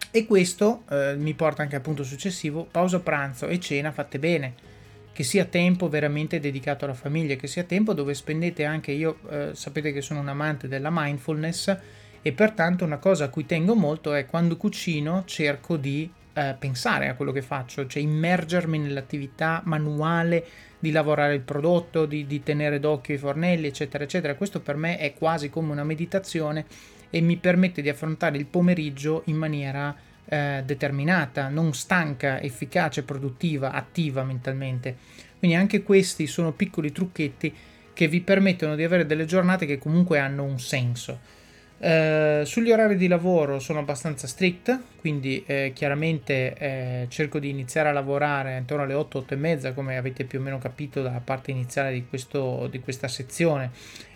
[0.10, 4.72] E questo eh, mi porta anche al punto successivo, pausa pranzo e cena fatte bene
[5.14, 9.50] che sia tempo veramente dedicato alla famiglia, che sia tempo dove spendete anche io, eh,
[9.54, 11.78] sapete che sono un amante della mindfulness
[12.22, 17.10] e pertanto una cosa a cui tengo molto è quando cucino cerco di eh, pensare
[17.10, 20.46] a quello che faccio, cioè immergermi nell'attività manuale
[20.80, 24.36] di lavorare il prodotto, di, di tenere d'occhio i fornelli, eccetera, eccetera.
[24.36, 26.66] Questo per me è quasi come una meditazione
[27.10, 29.96] e mi permette di affrontare il pomeriggio in maniera
[30.26, 34.96] eh, determinata, non stanca, efficace, produttiva, attiva mentalmente.
[35.40, 37.54] Quindi anche questi sono piccoli trucchetti
[37.94, 41.42] che vi permettono di avere delle giornate che comunque hanno un senso.
[41.84, 47.90] Uh, sugli orari di lavoro sono abbastanza strict, quindi eh, chiaramente eh, cerco di iniziare
[47.90, 51.20] a lavorare intorno alle 8, 8 e mezza, come avete più o meno capito dalla
[51.22, 53.72] parte iniziale di, questo, di questa sezione,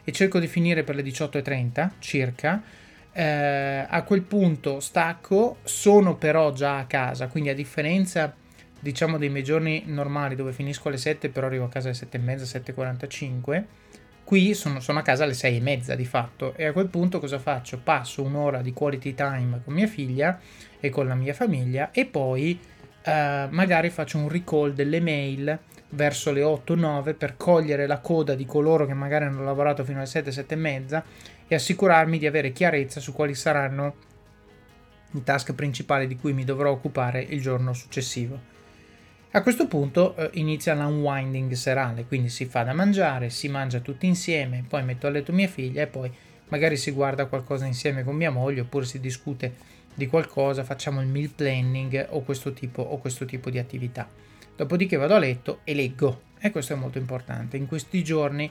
[0.06, 2.64] e cerco di finire per le 18.30 circa
[3.18, 8.32] eh, a quel punto stacco, sono però già a casa, quindi a differenza
[8.80, 12.16] diciamo dei miei giorni normali dove finisco alle 7 però arrivo a casa alle 7
[12.16, 13.64] e mezza, 7.45,
[14.24, 17.20] qui sono, sono a casa alle 6 e mezza di fatto e a quel punto
[17.20, 17.80] cosa faccio?
[17.80, 20.40] Passo un'ora di quality time con mia figlia
[20.80, 22.60] e con la mia famiglia e poi
[23.02, 25.58] eh, magari faccio un recall delle mail
[25.90, 30.08] verso le 8-9 per cogliere la coda di coloro che magari hanno lavorato fino alle
[30.08, 31.04] 7, 7 e mezza
[31.48, 33.96] e assicurarmi di avere chiarezza su quali saranno
[35.14, 38.56] i task principali di cui mi dovrò occupare il giorno successivo.
[39.32, 44.06] A questo punto eh, inizia l'unwinding serale, quindi si fa da mangiare, si mangia tutti
[44.08, 46.12] insieme, poi metto a letto mia figlia e poi
[46.50, 51.08] magari si guarda qualcosa insieme con mia moglie oppure si discute di qualcosa, facciamo il
[51.08, 54.08] meal planning o questo tipo, o questo tipo di attività.
[54.56, 57.58] Dopodiché vado a letto e leggo e questo è molto importante.
[57.58, 58.50] In questi giorni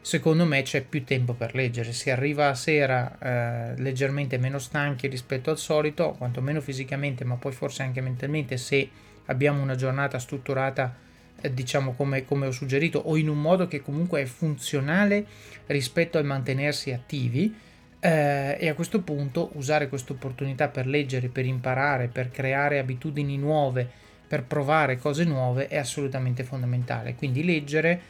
[0.00, 5.06] secondo me c'è più tempo per leggere, si arriva a sera eh, leggermente meno stanchi
[5.06, 8.88] rispetto al solito, quantomeno fisicamente, ma poi forse anche mentalmente se
[9.26, 10.96] abbiamo una giornata strutturata,
[11.40, 15.26] eh, diciamo come, come ho suggerito, o in un modo che comunque è funzionale
[15.66, 17.66] rispetto al mantenersi attivi.
[18.00, 23.36] Eh, e a questo punto usare questa opportunità per leggere, per imparare, per creare abitudini
[23.36, 23.90] nuove,
[24.28, 27.16] per provare cose nuove è assolutamente fondamentale.
[27.16, 28.00] Quindi leggere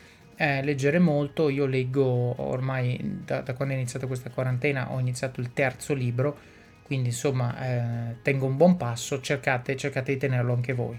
[0.40, 2.04] eh, leggere molto, io leggo
[2.40, 6.38] ormai da, da, quando è iniziata questa quarantena, ho iniziato il terzo libro,
[6.84, 10.98] quindi insomma eh, tengo un buon passo, cercate, cercate di tenerlo anche voi.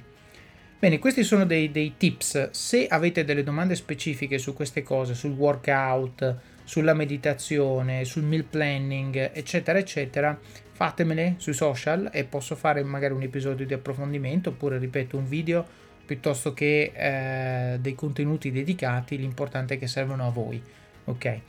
[0.77, 5.31] Bene, questi sono dei, dei, tips, se avete delle domande specifiche su queste cose, sul
[5.31, 6.35] workout,
[6.65, 10.37] sulla meditazione, sul meal planning, eccetera, eccetera,
[10.71, 15.65] fatemele sui social e posso fare magari un episodio di approfondimento oppure, ripeto, un video
[16.09, 20.59] piuttosto che eh, dei contenuti dedicati, l'importante è che servono a voi.
[21.05, 21.39] Ok?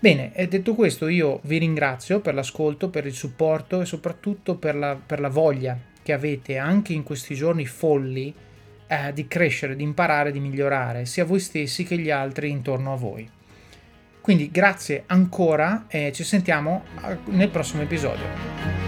[0.00, 4.96] Bene, detto questo io vi ringrazio per l'ascolto, per il supporto e soprattutto per la,
[4.96, 8.34] per la voglia che avete anche in questi giorni folli
[8.88, 12.96] eh, di crescere, di imparare, di migliorare, sia voi stessi che gli altri intorno a
[12.96, 13.30] voi.
[14.20, 16.82] Quindi grazie ancora e ci sentiamo
[17.26, 18.85] nel prossimo episodio.